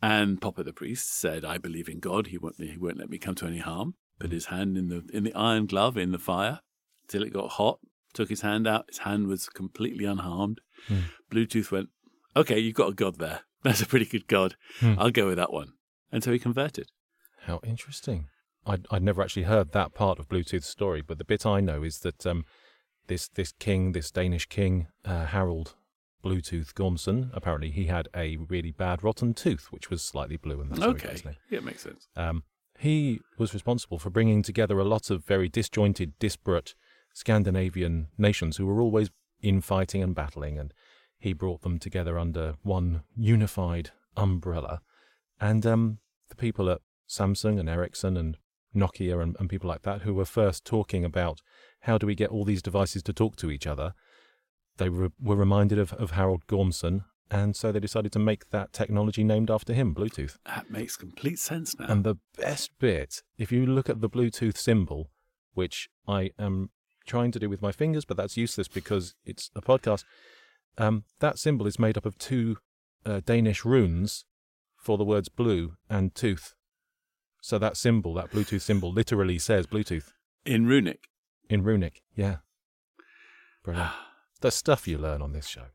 And 0.01 0.41
Popper 0.41 0.63
the 0.63 0.73
priest 0.73 1.09
said, 1.11 1.43
"I 1.45 1.57
believe 1.57 1.87
in 1.89 1.99
God. 1.99 2.27
He 2.27 2.37
won't 2.37 2.59
he 2.61 2.77
won't 2.77 2.97
let 2.97 3.09
me 3.09 3.17
come 3.17 3.35
to 3.35 3.47
any 3.47 3.59
harm." 3.59 3.95
Put 4.19 4.31
his 4.31 4.45
hand 4.45 4.77
in 4.77 4.87
the 4.89 5.03
in 5.13 5.23
the 5.23 5.33
iron 5.33 5.65
glove 5.65 5.97
in 5.97 6.11
the 6.11 6.19
fire 6.19 6.59
till 7.07 7.23
it 7.23 7.33
got 7.33 7.51
hot. 7.53 7.79
Took 8.13 8.29
his 8.29 8.41
hand 8.41 8.67
out. 8.67 8.85
His 8.89 8.99
hand 8.99 9.27
was 9.27 9.49
completely 9.49 10.05
unharmed. 10.05 10.61
Hmm. 10.87 10.99
Bluetooth 11.31 11.71
went, 11.71 11.89
"Okay, 12.35 12.59
you've 12.59 12.75
got 12.75 12.91
a 12.91 12.93
God 12.93 13.17
there. 13.17 13.41
That's 13.63 13.81
a 13.81 13.85
pretty 13.85 14.05
good 14.05 14.27
God. 14.27 14.55
Hmm. 14.79 14.95
I'll 14.97 15.11
go 15.11 15.27
with 15.27 15.37
that 15.37 15.53
one." 15.53 15.73
And 16.11 16.23
so 16.23 16.31
he 16.31 16.39
converted. 16.39 16.87
How 17.41 17.59
interesting. 17.63 18.27
I'd, 18.65 18.85
I'd 18.91 19.03
never 19.03 19.21
actually 19.21 19.43
heard 19.43 19.71
that 19.71 19.93
part 19.93 20.19
of 20.19 20.29
Bluetooth's 20.29 20.67
story, 20.67 21.01
but 21.01 21.17
the 21.17 21.25
bit 21.25 21.45
I 21.45 21.59
know 21.59 21.83
is 21.83 21.99
that 21.99 22.25
um, 22.25 22.45
this 23.07 23.27
this 23.27 23.51
king, 23.59 23.91
this 23.91 24.11
Danish 24.11 24.45
king, 24.45 24.87
uh, 25.03 25.25
Harold 25.25 25.75
Bluetooth 26.23 26.73
Gormson, 26.73 27.29
apparently 27.33 27.71
he 27.71 27.85
had 27.87 28.07
a 28.15 28.37
really 28.37 28.71
bad 28.71 29.03
rotten 29.03 29.33
tooth, 29.33 29.67
which 29.71 29.89
was 29.89 30.01
slightly 30.01 30.37
blue, 30.37 30.61
and 30.61 30.71
that's 30.71 30.81
Okay, 30.81 31.17
yeah, 31.49 31.57
it 31.57 31.63
makes 31.63 31.81
sense. 31.81 32.07
Um, 32.15 32.43
he 32.79 33.19
was 33.37 33.53
responsible 33.53 33.99
for 33.99 34.09
bringing 34.09 34.41
together 34.41 34.79
a 34.79 34.85
lot 34.85 35.09
of 35.09 35.25
very 35.25 35.49
disjointed, 35.49 36.17
disparate 36.19 36.73
Scandinavian 37.13 38.07
nations 38.17 38.57
who 38.57 38.65
were 38.65 38.81
always 38.81 39.09
infighting 39.41 40.01
and 40.01 40.15
battling, 40.15 40.57
and 40.57 40.73
he 41.23 41.31
brought 41.31 41.61
them 41.61 41.79
together 41.79 42.19
under 42.19 42.55
one 42.63 43.01
unified 43.15 43.91
umbrella. 44.17 44.81
And 45.39 45.65
um, 45.65 45.99
the 46.27 46.35
people 46.35 46.69
at 46.69 46.81
Samsung 47.07 47.57
and 47.57 47.69
Ericsson 47.69 48.17
and 48.17 48.35
Nokia 48.75 49.23
and, 49.23 49.37
and 49.39 49.49
people 49.49 49.69
like 49.69 49.83
that 49.83 50.01
who 50.01 50.13
were 50.13 50.25
first 50.25 50.65
talking 50.65 51.05
about 51.05 51.39
how 51.83 51.97
do 51.97 52.05
we 52.05 52.13
get 52.13 52.29
all 52.29 52.43
these 52.43 52.61
devices 52.61 53.01
to 53.03 53.13
talk 53.13 53.37
to 53.37 53.49
each 53.49 53.65
other, 53.65 53.93
they 54.75 54.89
re- 54.89 55.11
were 55.17 55.37
reminded 55.37 55.79
of, 55.79 55.93
of 55.93 56.11
Harold 56.11 56.45
Gormson 56.45 57.05
And 57.31 57.55
so 57.55 57.71
they 57.71 57.79
decided 57.79 58.11
to 58.11 58.19
make 58.19 58.49
that 58.49 58.73
technology 58.73 59.23
named 59.23 59.49
after 59.49 59.73
him, 59.73 59.95
Bluetooth. 59.95 60.39
That 60.45 60.69
makes 60.69 60.97
complete 60.97 61.39
sense 61.39 61.79
now. 61.79 61.85
And 61.87 62.03
the 62.03 62.17
best 62.37 62.71
bit, 62.79 63.21
if 63.37 63.49
you 63.49 63.65
look 63.65 63.89
at 63.89 64.01
the 64.01 64.09
Bluetooth 64.09 64.57
symbol, 64.57 65.09
which 65.53 65.87
I 66.05 66.31
am 66.37 66.71
trying 67.07 67.31
to 67.31 67.39
do 67.39 67.49
with 67.49 67.61
my 67.61 67.71
fingers, 67.71 68.03
but 68.03 68.17
that's 68.17 68.35
useless 68.35 68.67
because 68.67 69.15
it's 69.23 69.49
a 69.55 69.61
podcast. 69.61 70.03
Um, 70.77 71.03
that 71.19 71.37
symbol 71.37 71.67
is 71.67 71.77
made 71.79 71.97
up 71.97 72.05
of 72.05 72.17
two 72.17 72.57
uh, 73.05 73.21
Danish 73.25 73.63
runes 73.63 74.25
for 74.75 74.97
the 74.97 75.03
words 75.03 75.29
blue 75.29 75.73
and 75.89 76.13
tooth. 76.15 76.55
So 77.41 77.59
that 77.59 77.77
symbol, 77.77 78.13
that 78.15 78.31
Bluetooth 78.31 78.61
symbol, 78.61 78.91
literally 78.91 79.37
says 79.37 79.67
Bluetooth 79.67 80.13
In 80.45 80.65
runic. 80.65 81.09
in 81.49 81.63
runic. 81.63 82.01
Yeah. 82.15 82.37
Brilliant. 83.63 83.91
the 84.41 84.51
stuff 84.51 84.87
you 84.87 84.97
learn 84.97 85.21
on 85.21 85.31
this 85.33 85.47
show. 85.47 85.65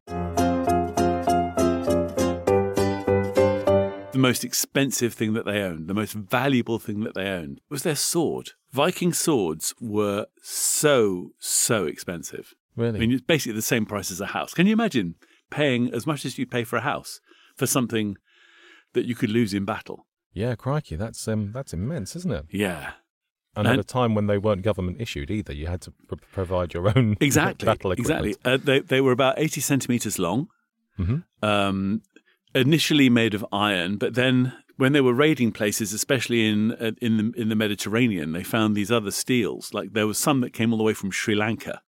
The 4.11 4.19
most 4.23 4.43
expensive 4.45 5.15
thing 5.15 5.35
that 5.35 5.45
they 5.45 5.61
owned, 5.61 5.87
the 5.87 5.95
most 5.95 6.13
valuable 6.15 6.79
thing 6.81 7.01
that 7.05 7.15
they 7.15 7.29
owned, 7.29 7.61
was 7.71 7.83
their 7.85 7.95
sword. 7.95 8.51
Viking 8.73 9.13
swords 9.13 9.75
were 9.81 10.27
so, 10.43 11.31
so 11.39 11.85
expensive. 11.85 12.55
Really? 12.79 12.97
I 12.97 13.01
mean, 13.01 13.13
it's 13.13 13.23
basically 13.23 13.55
the 13.57 13.63
same 13.63 13.85
price 13.87 14.11
as 14.11 14.21
a 14.21 14.27
house. 14.27 14.55
Can 14.55 14.67
you 14.67 14.73
imagine 14.73 15.17
paying 15.51 15.93
as 15.93 16.07
much 16.07 16.25
as 16.25 16.39
you 16.39 16.47
pay 16.47 16.65
for 16.65 16.77
a 16.77 16.83
house 16.93 17.21
for 17.57 17.67
something 17.67 18.17
that 18.95 19.05
you 19.05 19.15
could 19.15 19.31
lose 19.31 19.53
in 19.53 19.65
battle? 19.65 20.07
yeah, 20.33 20.55
crikey, 20.55 20.95
that's 20.97 21.27
um, 21.27 21.51
that's 21.53 21.73
immense, 21.73 22.15
isn't 22.15 22.33
it? 22.33 22.45
Yeah, 22.51 22.93
And, 23.57 23.67
at 23.67 23.79
a 23.79 23.83
time 23.83 24.15
when 24.15 24.27
they 24.29 24.39
weren't 24.39 24.63
government 24.63 25.01
issued 25.01 25.31
either, 25.31 25.53
you 25.53 25.67
had 25.67 25.81
to 25.83 25.91
pr- 26.07 26.15
provide 26.33 26.73
your 26.75 26.87
own 26.97 27.17
exactly. 27.21 27.67
battle 27.67 27.91
equipment. 27.93 28.27
exactly. 28.27 28.53
Uh, 28.53 28.57
they 28.63 28.79
they 28.81 29.01
were 29.01 29.13
about 29.13 29.39
eighty 29.39 29.61
centimeters 29.61 30.19
long. 30.19 30.49
Mhm. 30.99 31.25
Um, 31.43 32.03
initially 32.55 33.09
made 33.11 33.35
of 33.35 33.45
iron, 33.53 33.97
but 33.97 34.15
then 34.15 34.53
when 34.77 34.93
they 34.93 35.01
were 35.01 35.15
raiding 35.15 35.51
places, 35.53 35.93
especially 35.93 36.47
in 36.49 36.73
uh, 36.73 36.93
in 37.01 37.17
the 37.17 37.33
in 37.41 37.49
the 37.49 37.57
Mediterranean, 37.57 38.33
they 38.33 38.45
found 38.45 38.77
these 38.77 38.93
other 38.93 39.11
steels. 39.11 39.75
Like 39.75 39.93
there 39.93 40.07
was 40.07 40.19
some 40.19 40.41
that 40.43 40.53
came 40.53 40.73
all 40.73 40.79
the 40.79 40.85
way 40.85 40.95
from 40.95 41.11
Sri 41.11 41.35
Lanka, 41.35 41.81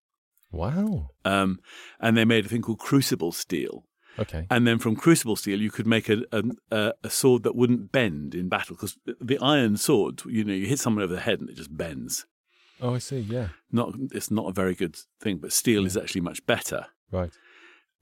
Wow. 0.53 1.11
um, 1.25 1.61
and 2.01 2.17
they 2.17 2.25
made 2.25 2.47
a 2.47 2.49
thing 2.49 2.63
called 2.63 2.79
crucible 2.79 3.33
steel. 3.33 3.85
Okay. 4.19 4.47
And 4.51 4.67
then 4.67 4.79
from 4.79 4.97
crucible 4.97 5.37
steel, 5.37 5.61
you 5.61 5.71
could 5.71 5.87
make 5.87 6.09
a 6.09 6.23
a, 6.33 6.93
a, 7.03 7.11
sword 7.11 7.45
that 7.45 7.55
wouldn't 7.55 7.93
bend 7.93 8.35
in 8.35 8.49
battle 8.49 8.75
because 8.75 8.99
the 9.21 9.39
iron 9.39 9.77
sword, 9.77 10.23
you 10.27 10.45
know, 10.45 10.53
you 10.53 10.67
hit 10.67 10.81
someone 10.81 11.05
over 11.05 11.15
the 11.15 11.21
head 11.21 11.41
and 11.41 11.49
it 11.49 11.57
just 11.57 11.75
bends. 11.77 12.27
Oh, 12.81 12.95
I 12.95 12.99
see. 12.99 13.21
Yeah. 13.21 13.49
Not 13.71 13.95
it's 14.13 14.31
not 14.31 14.49
a 14.49 14.53
very 14.53 14.75
good 14.75 14.97
thing, 15.21 15.39
but 15.39 15.53
steel 15.53 15.87
is 15.87 15.97
actually 15.97 16.23
much 16.23 16.45
better. 16.45 16.87
Right. 17.11 17.33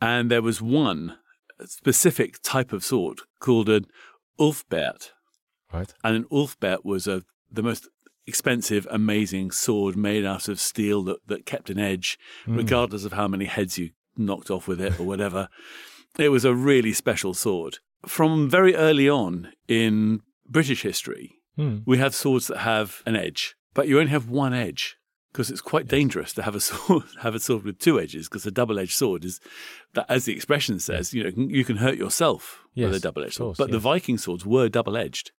And 0.00 0.30
there 0.30 0.42
was 0.42 0.62
one 0.62 1.18
specific 1.66 2.40
type 2.42 2.72
of 2.72 2.84
sword 2.84 3.20
called 3.40 3.68
an 3.68 3.86
Ulfberht, 4.40 5.10
Right. 5.72 5.92
and 6.04 6.16
an 6.16 6.24
Ulfberht 6.32 6.84
was 6.84 7.06
a 7.06 7.22
the 7.50 7.62
most 7.62 7.88
expensive, 8.28 8.86
amazing 8.90 9.50
sword 9.50 9.96
made 9.96 10.24
out 10.24 10.48
of 10.48 10.60
steel 10.60 11.02
that, 11.04 11.26
that 11.26 11.46
kept 11.46 11.70
an 11.70 11.78
edge, 11.78 12.18
regardless 12.46 13.04
of 13.04 13.12
how 13.14 13.26
many 13.26 13.46
heads 13.46 13.78
you 13.78 13.90
knocked 14.16 14.50
off 14.50 14.68
with 14.68 14.80
it 14.80 14.98
or 15.00 15.04
whatever. 15.04 15.48
it 16.18 16.28
was 16.30 16.44
a 16.44 16.54
really 16.54 16.92
special 16.92 17.34
sword. 17.34 17.78
From 18.06 18.48
very 18.50 18.74
early 18.74 19.08
on 19.08 19.52
in 19.68 20.20
British 20.48 20.82
history, 20.82 21.34
Hmm. 21.56 21.78
we 21.84 21.98
have 21.98 22.14
swords 22.14 22.46
that 22.46 22.58
have 22.58 23.02
an 23.04 23.16
edge, 23.16 23.56
but 23.74 23.88
you 23.88 23.98
only 23.98 24.12
have 24.12 24.28
one 24.30 24.54
edge 24.54 24.96
because 25.32 25.50
it's 25.50 25.60
quite 25.60 25.88
dangerous 25.88 26.32
to 26.34 26.42
have 26.42 26.54
a 26.54 26.60
sword 26.68 27.02
have 27.20 27.34
a 27.34 27.40
sword 27.40 27.64
with 27.64 27.78
two 27.80 27.98
edges 27.98 28.28
because 28.28 28.46
a 28.46 28.50
double-edged 28.52 28.92
sword 28.94 29.24
is 29.24 29.40
that 29.94 30.06
as 30.08 30.24
the 30.24 30.32
expression 30.32 30.78
says 30.78 31.12
you 31.12 31.22
know 31.24 31.30
you 31.36 31.64
can 31.64 31.76
hurt 31.78 31.96
yourself 31.96 32.62
with 32.76 32.94
a 32.94 33.00
double-edged 33.00 33.34
sword 33.34 33.48
course, 33.48 33.58
but 33.58 33.70
the. 33.72 33.78
Viking 33.80 34.18
swords 34.18 34.46
were 34.46 34.68
double-edged 34.68 35.32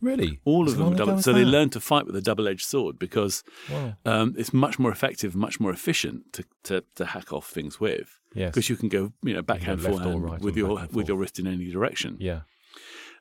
Really? 0.00 0.40
all 0.44 0.66
of 0.66 0.72
them 0.76 0.80
were 0.80 0.84
long 0.86 0.94
ago 0.94 1.04
double 1.06 1.22
so 1.22 1.32
they 1.32 1.44
learned 1.44 1.72
to 1.72 1.80
fight 1.80 2.06
with 2.06 2.16
a 2.16 2.22
double-edged 2.22 2.64
sword 2.66 2.98
because 2.98 3.44
Wow. 3.70 3.96
um, 4.06 4.34
it's 4.38 4.52
much 4.52 4.78
more 4.78 4.90
effective 4.90 5.34
much 5.36 5.60
more 5.60 5.70
efficient 5.72 6.32
to, 6.34 6.44
to, 6.64 6.84
to 6.96 7.04
hack 7.06 7.32
off 7.32 7.48
things 7.50 7.78
with 7.80 8.18
Yes. 8.34 8.50
because 8.50 8.68
you 8.70 8.76
can 8.76 8.88
go 8.88 9.12
you 9.22 9.34
know 9.34 9.42
backhand 9.42 9.80
or 9.80 9.92
forehand 9.92 10.24
right 10.24 10.40
with 10.40 10.56
your 10.56 10.86
with 10.92 11.08
your 11.08 11.16
wrist 11.18 11.38
in 11.38 11.46
any 11.46 11.70
direction 11.70 12.16
Yeah. 12.20 12.40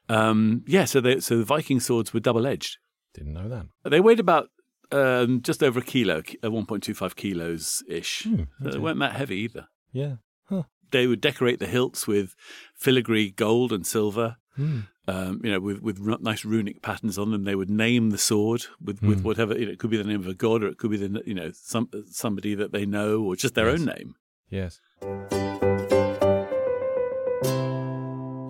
um, 0.07 0.63
yeah 0.67 0.85
so 0.85 1.01
they, 1.01 1.19
so 1.19 1.37
the 1.37 1.43
Viking 1.43 1.79
swords 1.79 2.13
were 2.13 2.19
double-edged 2.19 2.77
Didn't 3.13 3.33
know 3.33 3.49
that. 3.49 3.65
They 3.89 3.99
weighed 3.99 4.19
about 4.19 4.49
um, 4.91 5.41
just 5.43 5.61
over 5.61 5.79
a 5.79 5.83
kilo, 5.83 6.17
uh, 6.43 6.49
1.25 6.49 7.15
kilos 7.15 7.83
ish. 7.87 8.23
Hmm, 8.23 8.43
They 8.59 8.79
weren't 8.79 8.97
that 8.99 9.13
heavy 9.15 9.35
either. 9.41 9.67
Yeah. 9.91 10.15
Huh. 10.49 10.63
They 10.89 11.05
would 11.05 11.21
decorate 11.21 11.59
the 11.59 11.67
hilts 11.67 12.07
with 12.07 12.35
filigree 12.75 13.29
gold 13.29 13.71
and 13.71 13.85
silver, 13.85 14.37
Hmm. 14.55 14.79
Um, 15.09 15.41
you 15.43 15.51
know, 15.51 15.59
with, 15.59 15.81
with 15.81 15.99
nice 16.21 16.43
runic 16.45 16.81
patterns 16.81 17.17
on 17.17 17.31
them. 17.31 17.43
They 17.43 17.55
would 17.55 17.69
name 17.69 18.09
the 18.11 18.17
sword 18.17 18.61
with, 18.83 19.01
with 19.01 19.19
Hmm. 19.19 19.23
whatever, 19.29 19.57
you 19.57 19.65
know, 19.65 19.71
it 19.71 19.79
could 19.79 19.89
be 19.89 19.97
the 19.97 20.03
name 20.03 20.19
of 20.19 20.27
a 20.27 20.33
god 20.33 20.63
or 20.63 20.67
it 20.67 20.77
could 20.77 20.91
be 20.91 20.97
the, 20.97 21.21
you 21.25 21.33
know, 21.33 21.51
some, 21.53 21.89
somebody 22.11 22.53
that 22.55 22.71
they 22.71 22.85
know 22.85 23.21
or 23.21 23.35
just 23.35 23.55
their 23.55 23.69
Yes. 23.69 23.79
own 23.79 23.85
name. 23.85 24.15
Yes. 24.49 24.79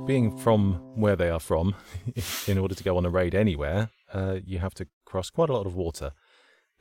Being 0.05 0.35
from 0.37 0.81
where 0.95 1.15
they 1.15 1.29
are 1.29 1.39
from, 1.39 1.75
in 2.47 2.57
order 2.57 2.73
to 2.73 2.83
go 2.83 2.97
on 2.97 3.05
a 3.05 3.11
raid 3.11 3.35
anywhere, 3.35 3.91
uh, 4.11 4.37
you 4.43 4.57
have 4.57 4.73
to 4.75 4.87
cross 5.05 5.29
quite 5.29 5.49
a 5.49 5.53
lot 5.53 5.67
of 5.67 5.75
water. 5.75 6.13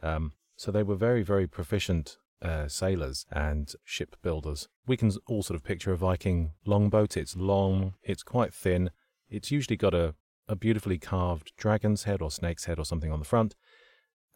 Um, 0.02 0.32
so 0.56 0.72
they 0.72 0.82
were 0.82 0.94
very, 0.96 1.22
very 1.22 1.46
proficient 1.46 2.16
uh, 2.40 2.68
sailors 2.68 3.26
and 3.30 3.74
shipbuilders. 3.84 4.68
We 4.86 4.96
can 4.96 5.12
all 5.26 5.42
sort 5.42 5.56
of 5.56 5.62
picture 5.62 5.92
a 5.92 5.96
Viking 5.98 6.52
longboat. 6.64 7.18
It's 7.18 7.36
long, 7.36 7.94
it's 8.02 8.22
quite 8.22 8.54
thin. 8.54 8.90
It's 9.28 9.50
usually 9.50 9.76
got 9.76 9.94
a, 9.94 10.14
a 10.48 10.56
beautifully 10.56 10.98
carved 10.98 11.52
dragon's 11.56 12.04
head 12.04 12.22
or 12.22 12.30
snake's 12.30 12.64
head 12.64 12.78
or 12.78 12.84
something 12.84 13.12
on 13.12 13.18
the 13.18 13.24
front. 13.24 13.54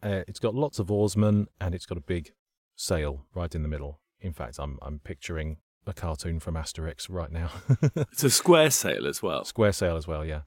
Uh, 0.01 0.23
it's 0.27 0.39
got 0.39 0.53
lots 0.53 0.79
of 0.79 0.91
oarsmen 0.91 1.47
and 1.59 1.73
it's 1.73 1.85
got 1.85 1.97
a 1.97 2.01
big 2.01 2.33
sail 2.75 3.25
right 3.33 3.53
in 3.55 3.63
the 3.63 3.69
middle. 3.69 3.99
In 4.19 4.33
fact, 4.33 4.57
I'm 4.59 4.79
I'm 4.81 4.99
picturing 4.99 5.57
a 5.85 5.93
cartoon 5.93 6.39
from 6.39 6.55
Asterix 6.55 7.07
right 7.09 7.31
now. 7.31 7.49
It's 8.11 8.23
a 8.23 8.29
square 8.29 8.69
sail 8.69 9.07
as 9.07 9.21
well. 9.21 9.43
Square 9.45 9.73
sail 9.73 9.97
as 9.97 10.07
well, 10.07 10.23
yeah. 10.25 10.41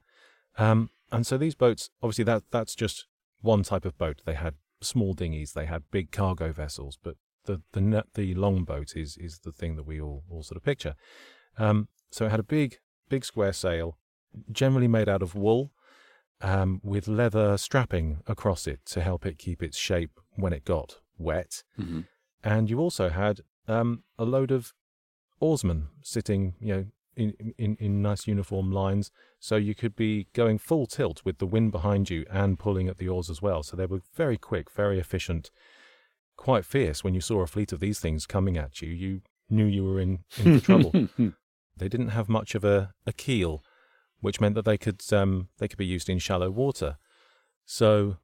Um, 0.57 0.89
and 1.11 1.25
so 1.25 1.37
these 1.37 1.55
boats, 1.55 1.89
obviously, 2.01 2.23
that 2.25 2.43
that's 2.51 2.75
just 2.75 3.05
one 3.41 3.63
type 3.63 3.85
of 3.85 3.97
boat. 3.97 4.21
They 4.25 4.33
had 4.33 4.55
small 4.81 5.13
dinghies, 5.13 5.53
they 5.53 5.65
had 5.65 5.83
big 5.91 6.11
cargo 6.11 6.51
vessels, 6.51 6.97
but 7.01 7.15
the 7.45 7.61
the 7.71 8.03
the 8.13 8.33
long 8.35 8.63
boat 8.63 8.95
is 8.95 9.17
is 9.17 9.39
the 9.39 9.51
thing 9.51 9.75
that 9.75 9.85
we 9.85 9.99
all 10.01 10.23
all 10.29 10.43
sort 10.43 10.57
of 10.57 10.63
picture. 10.63 10.95
Um, 11.57 11.87
so 12.11 12.25
it 12.25 12.31
had 12.31 12.39
a 12.39 12.43
big 12.43 12.77
big 13.09 13.25
square 13.25 13.53
sail, 13.53 13.97
generally 14.51 14.87
made 14.87 15.09
out 15.09 15.21
of 15.21 15.35
wool, 15.35 15.71
um, 16.41 16.81
with 16.83 17.07
leather 17.07 17.57
strapping 17.57 18.21
across 18.27 18.67
it 18.67 18.79
to 18.85 19.01
help 19.01 19.25
it 19.25 19.37
keep 19.37 19.63
its 19.63 19.77
shape 19.77 20.19
when 20.35 20.53
it 20.53 20.65
got 20.65 20.97
wet 21.17 21.63
hmm 21.75 22.01
and 22.43 22.69
you 22.69 22.79
also 22.79 23.09
had 23.09 23.41
um, 23.67 24.03
a 24.17 24.23
load 24.23 24.51
of 24.51 24.73
oarsmen 25.39 25.87
sitting, 26.01 26.53
you 26.59 26.73
know, 26.73 26.85
in, 27.15 27.33
in 27.57 27.75
in 27.79 28.01
nice 28.01 28.27
uniform 28.27 28.71
lines, 28.71 29.11
so 29.39 29.55
you 29.55 29.73
could 29.73 29.95
be 29.95 30.27
going 30.33 30.59
full 30.59 30.85
tilt 30.85 31.21
with 31.25 31.39
the 31.39 31.47
wind 31.47 31.71
behind 31.71 32.09
you 32.09 32.25
and 32.29 32.59
pulling 32.59 32.87
at 32.87 32.99
the 32.99 33.09
oars 33.09 33.29
as 33.29 33.41
well. 33.41 33.63
So 33.63 33.75
they 33.75 33.87
were 33.87 34.01
very 34.15 34.37
quick, 34.37 34.69
very 34.71 34.99
efficient, 34.99 35.49
quite 36.35 36.63
fierce. 36.63 37.03
When 37.03 37.15
you 37.15 37.21
saw 37.21 37.41
a 37.41 37.47
fleet 37.47 37.73
of 37.73 37.79
these 37.79 37.99
things 37.99 38.27
coming 38.27 38.55
at 38.55 38.81
you, 38.81 38.89
you 38.89 39.21
knew 39.49 39.65
you 39.65 39.83
were 39.83 39.99
in, 39.99 40.19
in 40.37 40.61
trouble. 40.67 40.93
They 41.75 41.89
didn't 41.89 42.09
have 42.09 42.27
much 42.27 42.55
of 42.55 42.63
a, 42.63 42.93
a 43.05 43.13
keel, 43.13 43.63
which 44.21 44.41
meant 44.41 44.55
that 44.55 44.65
they 44.65 44.77
could 44.77 45.01
um, 45.13 45.49
they 45.57 45.67
could 45.67 45.77
be 45.77 45.85
used 45.85 46.09
in 46.09 46.19
shallow 46.19 46.49
water. 46.49 46.97
So 47.65 48.17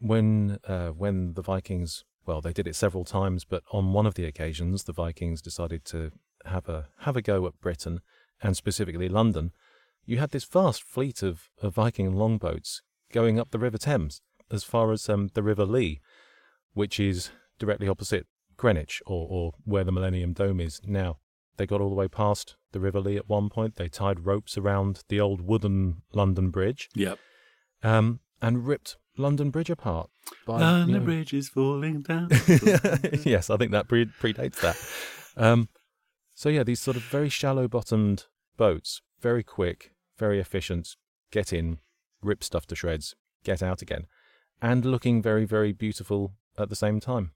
when 0.00 0.58
uh, 0.66 0.88
when 0.88 1.34
the 1.34 1.42
Vikings 1.42 2.04
well 2.26 2.40
they 2.40 2.52
did 2.52 2.66
it 2.66 2.76
several 2.76 3.04
times, 3.04 3.44
but 3.44 3.62
on 3.72 3.92
one 3.92 4.06
of 4.06 4.14
the 4.14 4.24
occasions 4.24 4.84
the 4.84 4.92
Vikings 4.92 5.42
decided 5.42 5.84
to 5.86 6.10
have 6.44 6.68
a 6.68 6.88
have 7.00 7.16
a 7.16 7.22
go 7.22 7.46
at 7.46 7.60
Britain 7.60 8.00
and 8.42 8.56
specifically 8.56 9.08
London. 9.08 9.52
You 10.06 10.18
had 10.18 10.30
this 10.30 10.44
vast 10.44 10.82
fleet 10.82 11.22
of, 11.22 11.48
of 11.62 11.74
Viking 11.74 12.14
longboats 12.14 12.82
going 13.10 13.38
up 13.38 13.50
the 13.50 13.58
River 13.58 13.78
Thames 13.78 14.20
as 14.50 14.62
far 14.62 14.92
as 14.92 15.08
um, 15.08 15.30
the 15.32 15.42
River 15.42 15.64
Lee, 15.64 16.00
which 16.74 17.00
is 17.00 17.30
directly 17.58 17.88
opposite 17.88 18.26
Greenwich 18.56 19.02
or, 19.06 19.26
or 19.30 19.52
where 19.64 19.84
the 19.84 19.92
Millennium 19.92 20.34
Dome 20.34 20.60
is 20.60 20.80
now. 20.84 21.18
They 21.56 21.66
got 21.66 21.80
all 21.80 21.88
the 21.88 21.94
way 21.94 22.08
past 22.08 22.56
the 22.72 22.80
River 22.80 23.00
Lee 23.00 23.16
at 23.16 23.28
one 23.28 23.48
point. 23.48 23.76
They 23.76 23.88
tied 23.88 24.26
ropes 24.26 24.58
around 24.58 25.02
the 25.08 25.20
old 25.20 25.40
wooden 25.40 26.02
London 26.12 26.50
Bridge 26.50 26.88
Yep. 26.94 27.18
um, 27.82 28.20
and 28.42 28.66
ripped 28.66 28.96
London 29.16 29.50
Bridge 29.50 29.70
apart. 29.70 30.10
By, 30.46 30.54
you 30.58 30.64
London 30.64 30.98
know- 31.00 31.04
Bridge 31.04 31.32
is 31.32 31.48
falling 31.48 32.02
down. 32.02 32.28
yes, 33.24 33.50
I 33.50 33.56
think 33.56 33.70
that 33.72 33.86
pre- 33.88 34.06
predates 34.06 34.60
that. 34.60 34.76
Um, 35.36 35.68
so 36.34 36.48
yeah, 36.48 36.64
these 36.64 36.80
sort 36.80 36.96
of 36.96 37.02
very 37.04 37.28
shallow-bottomed 37.28 38.26
boats, 38.56 39.02
very 39.20 39.44
quick, 39.44 39.92
very 40.18 40.40
efficient. 40.40 40.96
Get 41.30 41.52
in, 41.52 41.78
rip 42.22 42.42
stuff 42.42 42.66
to 42.66 42.74
shreds, 42.76 43.14
get 43.44 43.62
out 43.62 43.82
again, 43.82 44.06
and 44.60 44.84
looking 44.84 45.22
very, 45.22 45.44
very 45.44 45.72
beautiful 45.72 46.34
at 46.58 46.68
the 46.68 46.76
same 46.76 46.98
time. 47.00 47.32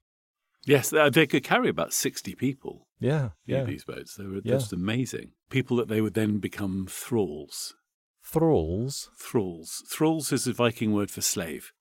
Yes, 0.68 0.90
they 0.90 1.26
could 1.26 1.42
carry 1.44 1.68
about 1.68 1.92
60 1.92 2.34
people, 2.34 2.86
Yeah, 3.00 3.30
yeah. 3.46 3.58
yeah. 3.58 3.64
these 3.64 3.84
boats. 3.84 4.14
They 4.16 4.24
were 4.24 4.36
Yeah. 4.44 4.54
just 4.58 4.72
amazing. 4.72 5.32
People 5.50 5.76
that 5.78 5.88
they 5.88 6.00
would 6.00 6.14
then 6.14 6.38
become 6.38 6.86
thralls. 6.88 7.74
Thralls, 8.22 9.10
Thralls. 9.18 9.82
Thralls 9.90 10.32
is 10.32 10.46
a 10.46 10.52
Viking 10.52 10.92
word 10.92 11.10
for 11.10 11.20
slave. 11.22 11.72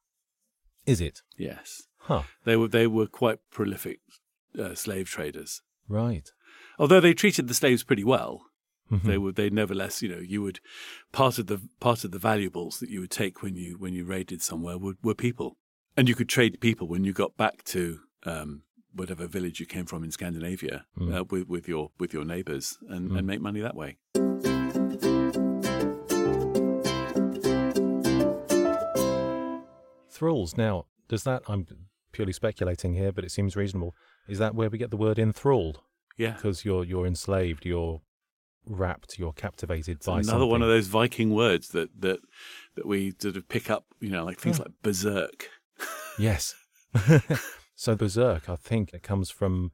is 0.86 1.02
it? 1.02 1.20
Yes. 1.38 1.82
Huh. 1.98 2.24
They 2.46 2.56
were, 2.56 2.70
they 2.70 2.88
were 2.88 3.08
quite 3.08 3.40
prolific 3.52 4.00
uh, 4.58 4.74
slave 4.74 5.10
traders. 5.10 5.62
Right. 5.90 6.30
Although 6.80 7.02
they 7.02 7.14
treated 7.14 7.50
the 7.50 7.54
slaves 7.54 7.84
pretty 7.84 8.06
well, 8.06 8.44
Mhm. 8.90 9.04
they 9.04 9.18
would 9.18 9.36
they 9.36 9.50
nevertheless 9.50 10.02
you 10.02 10.08
know 10.08 10.20
you 10.20 10.42
would 10.42 10.62
part 11.12 11.38
of 11.40 11.48
the 11.48 11.60
part 11.82 12.06
of 12.06 12.12
the 12.12 12.18
valuables 12.20 12.80
that 12.80 12.90
you 12.90 13.02
would 13.02 13.12
take 13.12 13.42
when 13.44 13.58
you 13.58 13.78
when 13.78 13.94
you 13.94 14.06
raided 14.06 14.42
somewhere 14.42 14.78
were, 14.78 14.94
were 15.04 15.14
people 15.14 15.58
and 15.98 16.08
you 16.08 16.16
could 16.16 16.30
trade 16.30 16.62
people 16.62 16.88
when 16.88 17.04
you 17.04 17.12
got 17.12 17.36
back 17.36 17.66
to 17.66 18.00
um, 18.24 18.64
whatever 18.98 19.28
village 19.28 19.60
you 19.60 19.66
came 19.66 19.86
from 19.86 20.04
in 20.04 20.12
Scandinavia 20.12 20.86
Mm. 20.98 21.16
uh, 21.16 21.24
with 21.24 21.48
with 21.48 21.68
your 21.68 21.92
with 22.00 22.14
your 22.14 22.26
neighbors 22.26 22.78
and, 22.90 23.12
Mm. 23.12 23.18
and 23.20 23.28
make 23.28 23.42
money 23.42 23.62
that 23.62 23.76
way. 23.76 23.98
Thralls. 30.10 30.58
Now, 30.58 30.86
does 31.08 31.24
that? 31.24 31.44
I'm 31.48 31.68
purely 32.12 32.34
speculating 32.34 32.94
here, 32.94 33.12
but 33.12 33.24
it 33.24 33.32
seems 33.32 33.56
reasonable. 33.56 33.96
Is 34.28 34.40
that 34.40 34.56
where 34.56 34.70
we 34.70 34.78
get 34.78 34.90
the 34.90 34.98
word 34.98 35.20
enthralled? 35.20 35.82
Yeah, 36.18 36.32
Because 36.32 36.66
you're 36.66 36.84
you're 36.84 37.06
enslaved, 37.06 37.64
you're 37.66 38.02
wrapped, 38.66 39.20
you're 39.20 39.34
captivated 39.34 39.98
it's 39.98 40.08
by 40.08 40.20
another 40.20 40.46
one 40.48 40.64
of 40.64 40.68
those 40.68 40.88
Viking 40.88 41.30
words 41.32 41.70
that 41.70 41.90
that 42.02 42.20
that 42.76 42.88
we 42.88 43.14
sort 43.20 43.38
of 43.38 43.48
pick 43.48 43.70
up. 43.70 43.86
You 44.00 44.10
know, 44.10 44.26
like 44.26 44.40
things 44.40 44.58
Huh. 44.58 44.64
like 44.68 44.74
berserk. 44.82 45.50
Yes. 46.20 46.56
so 47.80 47.96
berserk, 47.96 48.50
I 48.50 48.56
think 48.58 48.92
it 48.94 49.04
comes 49.04 49.30
from 49.30 49.72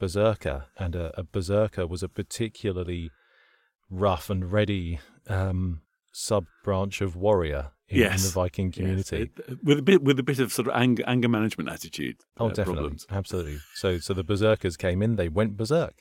berserker, 0.00 0.64
and 0.78 0.96
a, 0.96 1.12
a 1.20 1.22
berserker 1.22 1.86
was 1.86 2.02
a 2.02 2.08
particularly 2.08 3.10
rough 3.90 4.30
and 4.30 4.50
ready 4.50 4.98
um, 5.28 5.82
sub 6.12 6.46
branch 6.64 7.00
of 7.00 7.14
warrior 7.14 7.70
in, 7.88 7.98
in 7.98 8.02
the 8.04 8.08
Yes. 8.10 8.32
Viking 8.32 8.66
Yes, 8.68 8.74
community. 8.74 9.30
it- 9.46 9.58
with 9.62 9.78
a 9.78 9.82
bit 9.82 10.02
with 10.02 10.18
a 10.18 10.22
bit 10.22 10.38
of 10.38 10.52
sort 10.52 10.66
of 10.68 10.74
anger, 10.74 11.04
anger 11.06 11.28
management 11.28 11.68
attitude. 11.68 12.16
oh, 12.38 12.46
uh, 12.46 12.48
definitely, 12.48 12.74
Problems. 12.74 13.06
absolutely. 13.10 13.58
So, 13.74 13.98
so 13.98 14.14
the 14.14 14.24
berserkers 14.24 14.76
came 14.76 15.02
in, 15.02 15.16
they 15.16 15.28
went 15.28 15.56
berserk. 15.56 15.94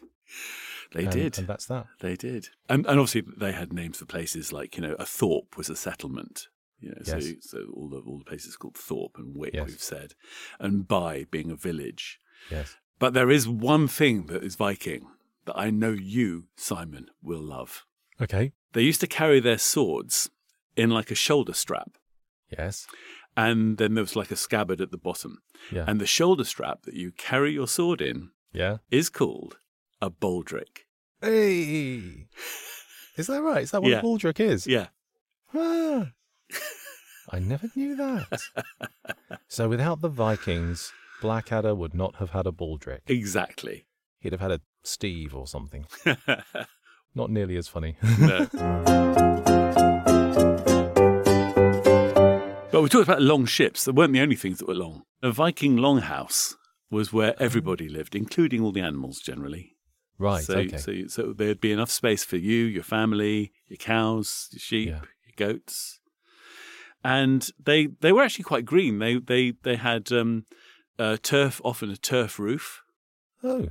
They 0.93 1.03
and, 1.03 1.11
did. 1.11 1.37
and 1.37 1.47
that's 1.47 1.65
that. 1.67 1.87
They 1.99 2.15
did, 2.15 2.49
and 2.69 2.85
and 2.85 2.99
obviously 2.99 3.23
they 3.37 3.51
had 3.53 3.71
names 3.71 3.97
for 3.97 4.05
places 4.05 4.51
like 4.51 4.75
you 4.75 4.81
know 4.83 4.95
a 4.99 5.05
Thorpe 5.05 5.55
was 5.57 5.69
a 5.69 5.75
settlement. 5.75 6.47
You 6.81 6.89
know, 6.89 7.01
so 7.03 7.19
so 7.41 7.59
all 7.75 7.89
the 7.89 7.97
all 7.99 8.17
the 8.17 8.25
places 8.25 8.55
called 8.57 8.75
Thorpe 8.75 9.17
and 9.17 9.35
Wick 9.37 9.53
Yes. 9.53 9.67
we've 9.67 9.79
said, 9.81 10.13
and 10.59 10.87
By 10.87 11.25
being 11.31 11.51
a 11.51 11.55
village. 11.55 12.19
Yes. 12.49 12.75
But 12.99 13.13
there 13.13 13.29
is 13.31 13.47
one 13.47 13.87
thing 13.87 14.25
that 14.27 14.43
is 14.43 14.55
Viking 14.55 15.07
that 15.45 15.57
I 15.57 15.69
know 15.69 15.91
you 15.91 16.47
Simon 16.55 17.07
will 17.21 17.41
love. 17.41 17.85
Okay. 18.19 18.53
They 18.73 18.81
used 18.83 19.01
to 19.01 19.07
carry 19.07 19.39
their 19.39 19.57
swords 19.57 20.29
in 20.75 20.89
like 20.89 21.11
a 21.11 21.15
shoulder 21.15 21.53
strap, 21.53 21.97
Yes. 22.57 22.87
and 23.35 23.77
then 23.77 23.93
there 23.95 24.03
was 24.03 24.15
like 24.15 24.31
a 24.31 24.35
scabbard 24.35 24.81
at 24.81 24.91
the 24.91 24.97
bottom, 24.97 25.39
Yeah. 25.71 25.85
and 25.87 25.99
the 25.99 26.05
shoulder 26.07 26.43
strap 26.43 26.83
that 26.83 26.93
you 26.95 27.11
carry 27.11 27.51
your 27.53 27.67
sword 27.67 28.01
in 28.01 28.31
yeah. 28.53 28.77
is 28.89 29.09
called 29.09 29.57
a 30.01 30.09
baldric. 30.09 30.85
Hey. 31.21 32.27
Is 33.17 33.27
that 33.27 33.41
right? 33.41 33.63
Is 33.63 33.71
that 33.71 33.81
what 33.81 33.91
Yeah. 33.91 33.99
a 33.99 34.03
baldric 34.03 34.39
is? 34.39 34.65
Yeah. 34.67 34.87
Ah. 35.53 36.11
I 37.29 37.39
never 37.39 37.69
knew 37.75 37.95
that. 37.95 38.41
so 39.47 39.69
without 39.69 40.01
the 40.01 40.09
Vikings, 40.09 40.91
Blackadder 41.21 41.73
would 41.75 41.93
not 41.93 42.15
have 42.15 42.31
had 42.31 42.47
a 42.47 42.51
baldric. 42.51 42.99
Exactly. 43.07 43.85
He'd 44.19 44.33
have 44.33 44.41
had 44.41 44.51
a 44.51 44.61
Steve 44.83 45.33
or 45.35 45.47
something. 45.47 45.85
Not 47.15 47.29
nearly 47.29 47.57
as 47.57 47.67
funny. 47.67 47.95
no. 48.19 48.47
But 52.71 52.81
we 52.83 52.87
talked 52.89 53.07
about 53.09 53.21
long 53.21 53.45
ships. 53.45 53.83
They 53.83 53.91
weren't 53.91 54.13
the 54.13 54.21
only 54.21 54.37
things 54.37 54.59
that 54.59 54.67
were 54.67 54.73
long. 54.73 55.03
A 55.21 55.29
Viking 55.29 55.75
longhouse 55.75 56.55
was 56.89 57.11
where 57.11 57.35
everybody 57.41 57.89
lived, 57.89 58.15
including 58.15 58.61
all 58.61 58.71
the 58.71 58.79
animals 58.81 59.19
generally. 59.19 59.75
right, 60.17 60.43
so, 60.43 60.55
okay. 60.59 60.77
so, 60.77 60.93
so 61.07 61.33
there'd 61.33 61.59
be 61.59 61.73
enough 61.73 61.91
space 61.91 62.23
for 62.23 62.37
you, 62.37 62.63
your 62.63 62.83
family, 62.83 63.51
your 63.67 63.75
cows, 63.77 64.47
your 64.53 64.59
sheep, 64.59 64.87
Yeah. 64.89 65.01
your 65.25 65.53
goats. 65.53 65.99
And 67.03 67.49
they 67.63 67.87
they 68.01 68.11
were 68.11 68.23
actually 68.23 68.43
quite 68.43 68.65
green. 68.65 68.99
They 68.99 69.17
they 69.17 69.53
they 69.63 69.75
had 69.75 70.11
um, 70.11 70.45
uh, 70.99 71.17
turf, 71.21 71.59
often 71.63 71.89
a 71.89 71.97
turf 71.97 72.37
roof. 72.39 72.83
oh, 73.43 73.69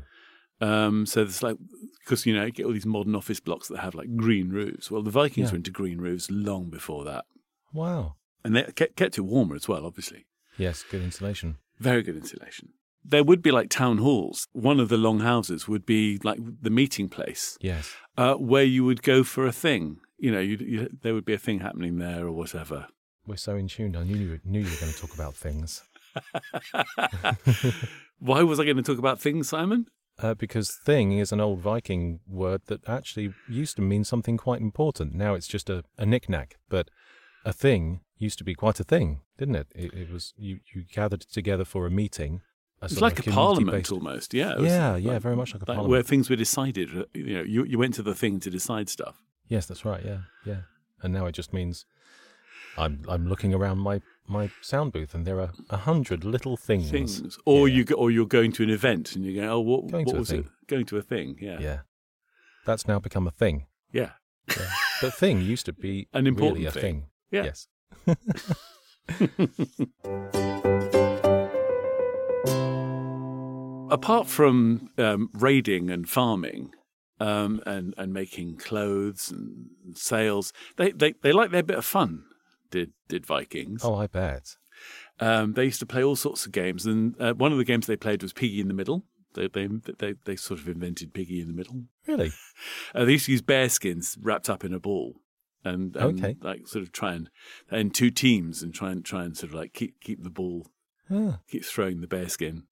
Um, 0.60 1.06
so 1.06 1.24
there's 1.24 1.42
like 1.42 1.56
because 2.04 2.26
you 2.26 2.34
know 2.34 2.44
you 2.44 2.50
get 2.52 2.66
all 2.66 2.72
these 2.72 2.86
modern 2.86 3.14
office 3.14 3.40
blocks 3.40 3.68
that 3.68 3.78
have 3.78 3.94
like 3.94 4.14
green 4.16 4.50
roofs. 4.50 4.90
Well, 4.90 5.02
the 5.02 5.10
Vikings 5.10 5.48
Yeah. 5.48 5.52
were 5.52 5.56
into 5.56 5.70
green 5.70 5.98
roofs 6.00 6.28
long 6.30 6.70
before 6.70 7.04
that, 7.04 7.24
wow. 7.72 8.16
and 8.44 8.54
they 8.56 8.64
kept, 8.64 8.96
kept 8.96 9.16
it 9.16 9.22
warmer 9.22 9.54
as 9.54 9.68
well. 9.68 9.86
Obviously, 9.86 10.26
Yes, 10.58 10.82
good 10.90 11.02
insulation. 11.02 11.56
very 11.78 12.02
good 12.02 12.16
insulation. 12.16 12.70
There 13.02 13.24
would 13.24 13.40
be 13.42 13.50
like 13.52 13.70
town 13.70 13.98
halls. 13.98 14.46
One 14.52 14.78
of 14.80 14.88
the 14.90 14.98
long 14.98 15.20
houses 15.20 15.66
would 15.66 15.86
be 15.86 16.18
like 16.22 16.38
the 16.60 16.68
meeting 16.68 17.08
place 17.08 17.56
Yes. 17.62 17.94
uh, 18.18 18.34
where 18.34 18.64
you 18.64 18.84
would 18.84 19.02
go 19.02 19.22
for 19.24 19.46
a 19.46 19.52
thing. 19.52 20.00
You 20.18 20.30
know, 20.32 20.40
you, 20.40 20.56
you, 20.60 20.88
there 21.02 21.14
would 21.14 21.24
be 21.24 21.32
a 21.32 21.38
thing 21.38 21.60
happening 21.60 21.96
there 21.96 22.26
or 22.26 22.32
whatever. 22.32 22.88
We're 23.30 23.36
so 23.36 23.54
in 23.54 23.68
tune. 23.68 23.94
I 23.94 24.02
knew 24.02 24.16
you, 24.16 24.30
were- 24.30 24.40
knew 24.44 24.58
you 24.58 24.68
were 24.68 24.80
going 24.80 24.92
to 24.92 24.98
talk 24.98 25.14
about 25.14 25.36
things. 25.36 25.84
Why 28.18 28.42
was 28.42 28.58
I 28.58 28.64
going 28.64 28.76
to 28.76 28.82
talk 28.82 28.98
about 28.98 29.20
things, 29.20 29.48
Simon? 29.48 29.86
Uh, 30.18 30.34
because 30.34 30.76
thing 30.84 31.12
is 31.16 31.30
an 31.30 31.40
old 31.40 31.60
Viking 31.60 32.18
word 32.26 32.62
that 32.66 32.88
actually 32.88 33.32
used 33.48 33.76
to 33.76 33.82
mean 33.82 34.02
something 34.02 34.36
quite 34.36 34.60
important. 34.60 35.14
Now 35.14 35.34
it's 35.34 35.46
just 35.46 35.70
a, 35.70 35.84
a 35.96 36.04
knick-knack. 36.04 36.56
But 36.68 36.90
a 37.44 37.52
thing 37.52 38.00
used 38.18 38.36
to 38.38 38.44
be 38.44 38.56
quite 38.56 38.80
a 38.80 38.84
thing, 38.84 39.20
didn't 39.38 39.54
it? 39.54 39.68
It, 39.76 39.94
it 39.94 40.10
was 40.12 40.34
you, 40.36 40.58
you 40.74 40.82
gathered 40.92 41.20
together 41.20 41.64
for 41.64 41.86
a 41.86 41.90
meeting. 41.90 42.40
A 42.82 42.86
It's 42.86 43.00
like 43.00 43.20
a 43.20 43.30
parliament 43.30 43.84
community-based- 43.84 43.92
almost. 43.92 44.34
Yeah, 44.34 44.58
Yeah, 44.58 44.96
yeah, 44.96 45.20
very 45.20 45.36
much 45.36 45.54
like 45.54 45.62
a 45.62 45.66
where 45.66 45.74
parliament. 45.76 45.90
Where 45.90 46.02
things 46.02 46.28
were 46.28 46.34
decided. 46.36 46.88
uh, 46.98 47.04
You 47.14 47.34
know, 47.36 47.42
you, 47.42 47.64
you 47.64 47.78
went 47.78 47.94
to 47.94 48.02
the 48.02 48.14
thing 48.16 48.40
to 48.40 48.50
decide 48.50 48.88
stuff. 48.88 49.22
Yes, 49.46 49.66
that's 49.66 49.84
right. 49.84 50.04
Yeah, 50.04 50.18
yeah. 50.44 50.62
And 51.00 51.14
now 51.14 51.26
it 51.26 51.32
just 51.32 51.52
means 51.52 51.86
I'm 52.80 53.04
I'm 53.08 53.28
looking 53.28 53.54
around 53.54 53.78
my 53.78 54.00
my 54.26 54.50
sound 54.62 54.92
booth 54.92 55.14
and 55.14 55.26
there 55.26 55.40
are 55.40 55.50
a 55.70 55.76
hundred 55.76 56.24
little 56.24 56.56
things. 56.56 56.90
things, 56.90 57.38
or 57.44 57.68
Yeah. 57.68 57.74
you 57.76 57.84
go, 57.84 57.94
or 57.96 58.10
you're 58.10 58.26
going 58.38 58.52
to 58.52 58.62
an 58.62 58.70
event 58.70 59.16
and 59.16 59.24
you 59.24 59.40
go, 59.40 59.48
oh, 59.54 59.60
what, 59.60 59.90
Going 59.90 60.06
what 60.06 60.16
was 60.16 60.30
thing. 60.30 60.40
it? 60.40 60.46
Going 60.68 60.86
to 60.86 60.96
a 60.98 61.02
thing, 61.02 61.36
yeah, 61.40 61.58
Yeah. 61.60 61.78
That's 62.66 62.86
now 62.86 62.98
become 63.00 63.26
a 63.26 63.30
thing. 63.32 63.66
yeah, 63.92 64.10
Yeah. 64.48 64.70
but 65.02 65.14
thing 65.14 65.40
used 65.40 65.66
to 65.66 65.72
be 65.72 66.08
An 66.14 66.26
important 66.26 66.58
really 66.58 66.68
a 66.68 66.72
thing. 66.72 66.82
thing. 66.82 67.04
Yeah. 67.32 67.44
Yes. 67.44 67.68
Apart 73.92 74.28
from 74.28 74.90
um, 74.98 75.30
raiding 75.34 75.90
and 75.90 76.08
farming, 76.08 76.70
um, 77.18 77.60
and 77.66 77.92
and 77.98 78.12
making 78.12 78.56
clothes 78.56 79.32
and 79.32 79.66
sales, 79.96 80.52
they 80.76 80.92
they 80.92 81.14
they 81.22 81.32
like 81.32 81.50
their 81.50 81.64
bit 81.64 81.76
of 81.78 81.84
fun. 81.84 82.22
Did 82.70 82.92
did 83.08 83.26
Vikings? 83.26 83.82
Oh, 83.84 83.94
I 83.96 84.06
bet. 84.06 84.56
Um, 85.18 85.52
they 85.52 85.64
used 85.64 85.80
to 85.80 85.86
play 85.86 86.02
all 86.02 86.16
sorts 86.16 86.46
of 86.46 86.52
games, 86.52 86.86
and 86.86 87.14
uh, 87.20 87.34
one 87.34 87.52
of 87.52 87.58
the 87.58 87.64
games 87.64 87.86
they 87.86 87.96
played 87.96 88.22
was 88.22 88.32
Piggy 88.32 88.60
in 88.60 88.68
the 88.68 88.74
Middle. 88.74 89.04
They 89.34 89.48
they 89.48 89.66
they, 89.98 90.14
they 90.24 90.36
sort 90.36 90.60
of 90.60 90.68
invented 90.68 91.12
Piggy 91.12 91.40
in 91.40 91.48
the 91.48 91.54
Middle. 91.54 91.84
Really? 92.06 92.32
Uh, 92.94 93.06
they 93.06 93.12
used 93.12 93.24
to 93.24 93.32
use 93.32 93.40
bear 93.40 93.70
skins 93.70 94.18
wrapped 94.20 94.50
up 94.50 94.64
in 94.64 94.74
a 94.74 94.78
ball, 94.80 95.14
and, 95.64 95.96
and 95.96 96.22
Okay. 96.22 96.36
like 96.42 96.66
sort 96.68 96.82
of 96.82 96.92
try 96.92 97.14
and 97.14 97.30
in 97.72 97.88
two 97.90 98.10
teams 98.10 98.62
and 98.62 98.74
try 98.74 98.90
and 98.90 99.02
try 99.02 99.24
and 99.24 99.34
sort 99.34 99.50
of 99.50 99.54
like 99.54 99.72
keep 99.72 99.98
keep 100.00 100.22
the 100.22 100.28
ball, 100.28 100.66
Ah, 101.10 101.38
keep 101.48 101.64
throwing 101.64 102.02
the 102.02 102.06
bear 102.06 102.28
skin 102.28 102.64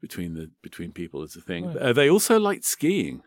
between 0.00 0.34
the 0.34 0.50
between 0.62 0.92
people 0.92 1.22
as 1.22 1.34
a 1.34 1.40
thing. 1.40 1.66
Right. 1.66 1.76
Uh, 1.76 1.92
they 1.92 2.08
also 2.08 2.38
liked 2.38 2.64
skiing. 2.64 3.22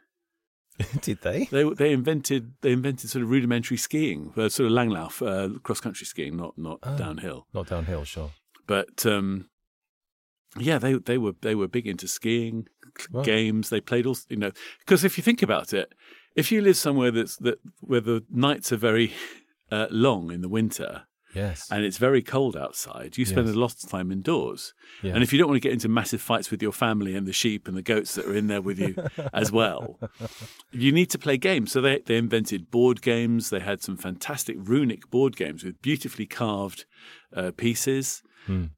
did 1.02 1.22
they? 1.22 1.46
They 1.46 1.64
they 1.74 1.92
invented 1.92 2.54
they 2.62 2.72
invented 2.72 3.10
sort 3.10 3.24
of 3.24 3.30
rudimentary 3.30 3.78
skiing, 3.78 4.34
uh, 4.38 4.50
sort 4.50 4.68
of 4.72 4.74
langlauf, 4.78 5.22
uh, 5.26 5.60
cross 5.60 5.80
country 5.80 6.06
skiing, 6.06 6.36
not 6.38 6.58
not 6.58 6.80
Oh. 6.84 6.98
downhill. 6.98 7.48
Not 7.54 7.68
downhill, 7.68 8.04
sure. 8.06 8.32
But 8.68 9.06
um, 9.06 9.50
yeah, 10.58 10.78
they 10.80 10.94
they 10.94 11.18
were 11.18 11.34
they 11.42 11.56
were 11.56 11.68
big 11.68 11.88
into 11.88 12.08
skiing 12.08 12.68
Right. 13.12 13.26
games. 13.26 13.70
They 13.70 13.82
played 13.82 14.06
all 14.06 14.18
you 14.30 14.38
know 14.38 14.52
because 14.80 15.04
if 15.04 15.18
you 15.18 15.24
think 15.24 15.42
about 15.42 15.74
it, 15.74 15.94
if 16.36 16.52
you 16.52 16.62
live 16.62 16.76
somewhere 16.78 17.12
that's 17.12 17.38
that 17.38 17.60
where 17.82 18.02
the 18.02 18.24
nights 18.30 18.72
are 18.72 18.78
very 18.78 19.14
uh, 19.72 19.88
long 19.92 20.32
in 20.32 20.42
the 20.42 20.50
winter 20.50 21.04
Yes. 21.34 21.68
and 21.72 21.84
it's 21.86 21.98
very 21.98 22.22
cold 22.22 22.58
outside, 22.58 23.18
you 23.18 23.26
spend 23.26 23.48
Yes. 23.48 23.56
a 23.56 23.60
lot 23.60 23.72
of 23.84 23.90
time 23.90 24.12
indoors. 24.12 24.74
And 25.04 25.22
if 25.24 25.32
you 25.32 25.40
don't 25.40 25.48
want 25.48 25.62
to 25.62 25.68
get 25.68 25.74
into 25.74 25.88
massive 25.88 26.22
fights 26.22 26.50
with 26.52 26.62
your 26.62 26.72
family 26.72 27.16
and 27.16 27.28
the 27.28 27.34
sheep 27.34 27.68
and 27.68 27.78
the 27.78 27.82
goats 27.84 28.16
that 28.16 28.26
are 28.26 28.36
in 28.36 28.48
there 28.48 28.62
with 28.62 28.80
you 28.80 28.96
as 29.34 29.52
well, 29.52 30.00
you 30.72 30.92
need 30.92 31.10
to 31.12 31.18
play 31.20 31.38
games. 31.38 31.72
So 31.72 31.82
they, 31.82 32.00
they 32.00 32.18
invented 32.18 32.72
board 32.72 33.02
games. 33.02 33.50
They 33.50 33.60
had 33.60 33.82
some 33.82 33.98
fantastic 33.98 34.58
runic 34.60 35.10
board 35.10 35.36
games 35.38 35.64
with 35.64 35.82
beautifully 35.82 36.26
carved 36.26 36.86
uh, 37.36 37.52
pieces. 37.56 38.22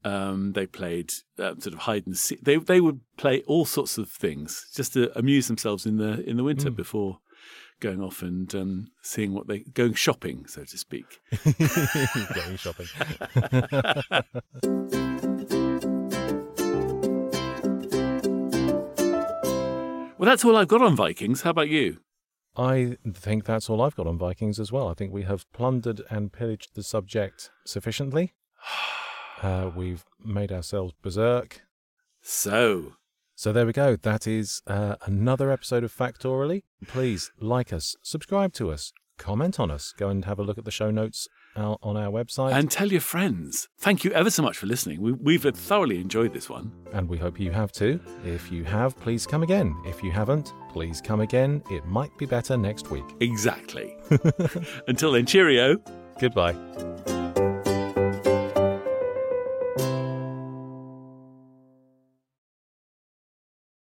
Um, 0.04 0.52
they 0.52 0.66
played 0.66 1.12
uh, 1.38 1.54
sort 1.58 1.68
of 1.72 1.78
hide 1.80 2.06
and 2.06 2.14
seek. 2.14 2.42
They 2.42 2.56
they 2.56 2.78
would 2.82 3.00
play 3.16 3.42
all 3.46 3.64
sorts 3.64 3.96
of 3.96 4.10
things 4.10 4.66
just 4.74 4.92
to 4.92 5.16
amuse 5.18 5.46
themselves 5.48 5.86
in 5.86 5.96
the 5.96 6.22
in 6.28 6.36
the 6.36 6.44
winter 6.44 6.70
before 6.70 7.20
going 7.80 8.00
off 8.00 8.22
and 8.22 8.54
um, 8.54 8.88
seeing 9.02 9.32
what 9.32 9.48
they 9.48 9.60
going 9.60 9.94
shopping, 9.94 10.46
so 10.46 10.64
to 10.64 10.78
speak. 10.78 11.20
Going 12.34 12.56
shopping. 12.56 12.86
Well, 20.22 20.30
that's 20.30 20.44
all 20.44 20.56
I've 20.56 20.68
got 20.68 20.82
on 20.82 20.94
Vikings. 20.94 21.42
How 21.42 21.50
about 21.50 21.68
you? 21.68 21.98
I 22.56 22.96
think 23.12 23.44
that's 23.44 23.68
all 23.68 23.82
I've 23.82 23.96
got 23.96 24.06
on 24.06 24.18
Vikings 24.18 24.60
as 24.60 24.70
well. 24.70 24.86
I 24.86 24.94
think 24.94 25.12
we 25.12 25.24
have 25.24 25.52
plundered 25.52 26.00
and 26.10 26.32
pillaged 26.32 26.76
the 26.76 26.84
subject 26.84 27.50
sufficiently. 27.66 28.32
Uh, 29.42 29.72
we've 29.74 30.04
made 30.24 30.52
ourselves 30.52 30.94
berserk. 31.02 31.62
So, 32.20 32.92
So 33.42 33.52
there 33.52 33.66
we 33.66 33.72
go. 33.72 33.96
That 33.96 34.28
is 34.28 34.62
uh, 34.68 34.94
another 35.04 35.50
episode 35.50 35.82
of 35.82 35.92
Factorially. 35.92 36.62
Please 36.86 37.32
like 37.40 37.72
us, 37.72 37.96
subscribe 38.00 38.52
to 38.52 38.70
us, 38.70 38.92
comment 39.18 39.58
on 39.58 39.68
us. 39.68 39.92
Go 39.98 40.10
and 40.10 40.24
have 40.26 40.38
a 40.38 40.44
look 40.44 40.58
at 40.58 40.64
the 40.64 40.70
show 40.70 40.92
notes 40.92 41.26
out 41.56 41.80
on 41.82 41.96
our 41.96 42.08
website. 42.08 42.52
and 42.52 42.70
tell 42.70 42.92
your 42.92 43.00
friends. 43.00 43.68
Thank 43.80 44.04
you 44.04 44.12
ever 44.12 44.30
so 44.30 44.44
much 44.44 44.56
for 44.56 44.66
listening. 44.66 45.02
We, 45.02 45.10
we've 45.10 45.42
thoroughly 45.42 46.00
enjoyed 46.00 46.32
this 46.32 46.48
one. 46.48 46.70
and 46.92 47.08
we 47.08 47.18
hope 47.18 47.40
you 47.40 47.50
have 47.50 47.72
too. 47.72 47.98
If 48.24 48.52
you 48.52 48.62
have, 48.62 48.96
please 48.96 49.26
come 49.26 49.42
again. 49.42 49.74
If 49.86 50.04
you 50.04 50.12
haven't, 50.12 50.52
please 50.70 51.00
come 51.00 51.20
again. 51.20 51.64
It 51.68 51.84
might 51.84 52.16
be 52.18 52.26
better 52.26 52.56
next 52.56 52.92
week. 52.92 53.06
Exactly. 53.18 53.96
Until 54.86 55.10
then, 55.10 55.26
cheerio. 55.26 55.78
Goodbye. 56.20 56.54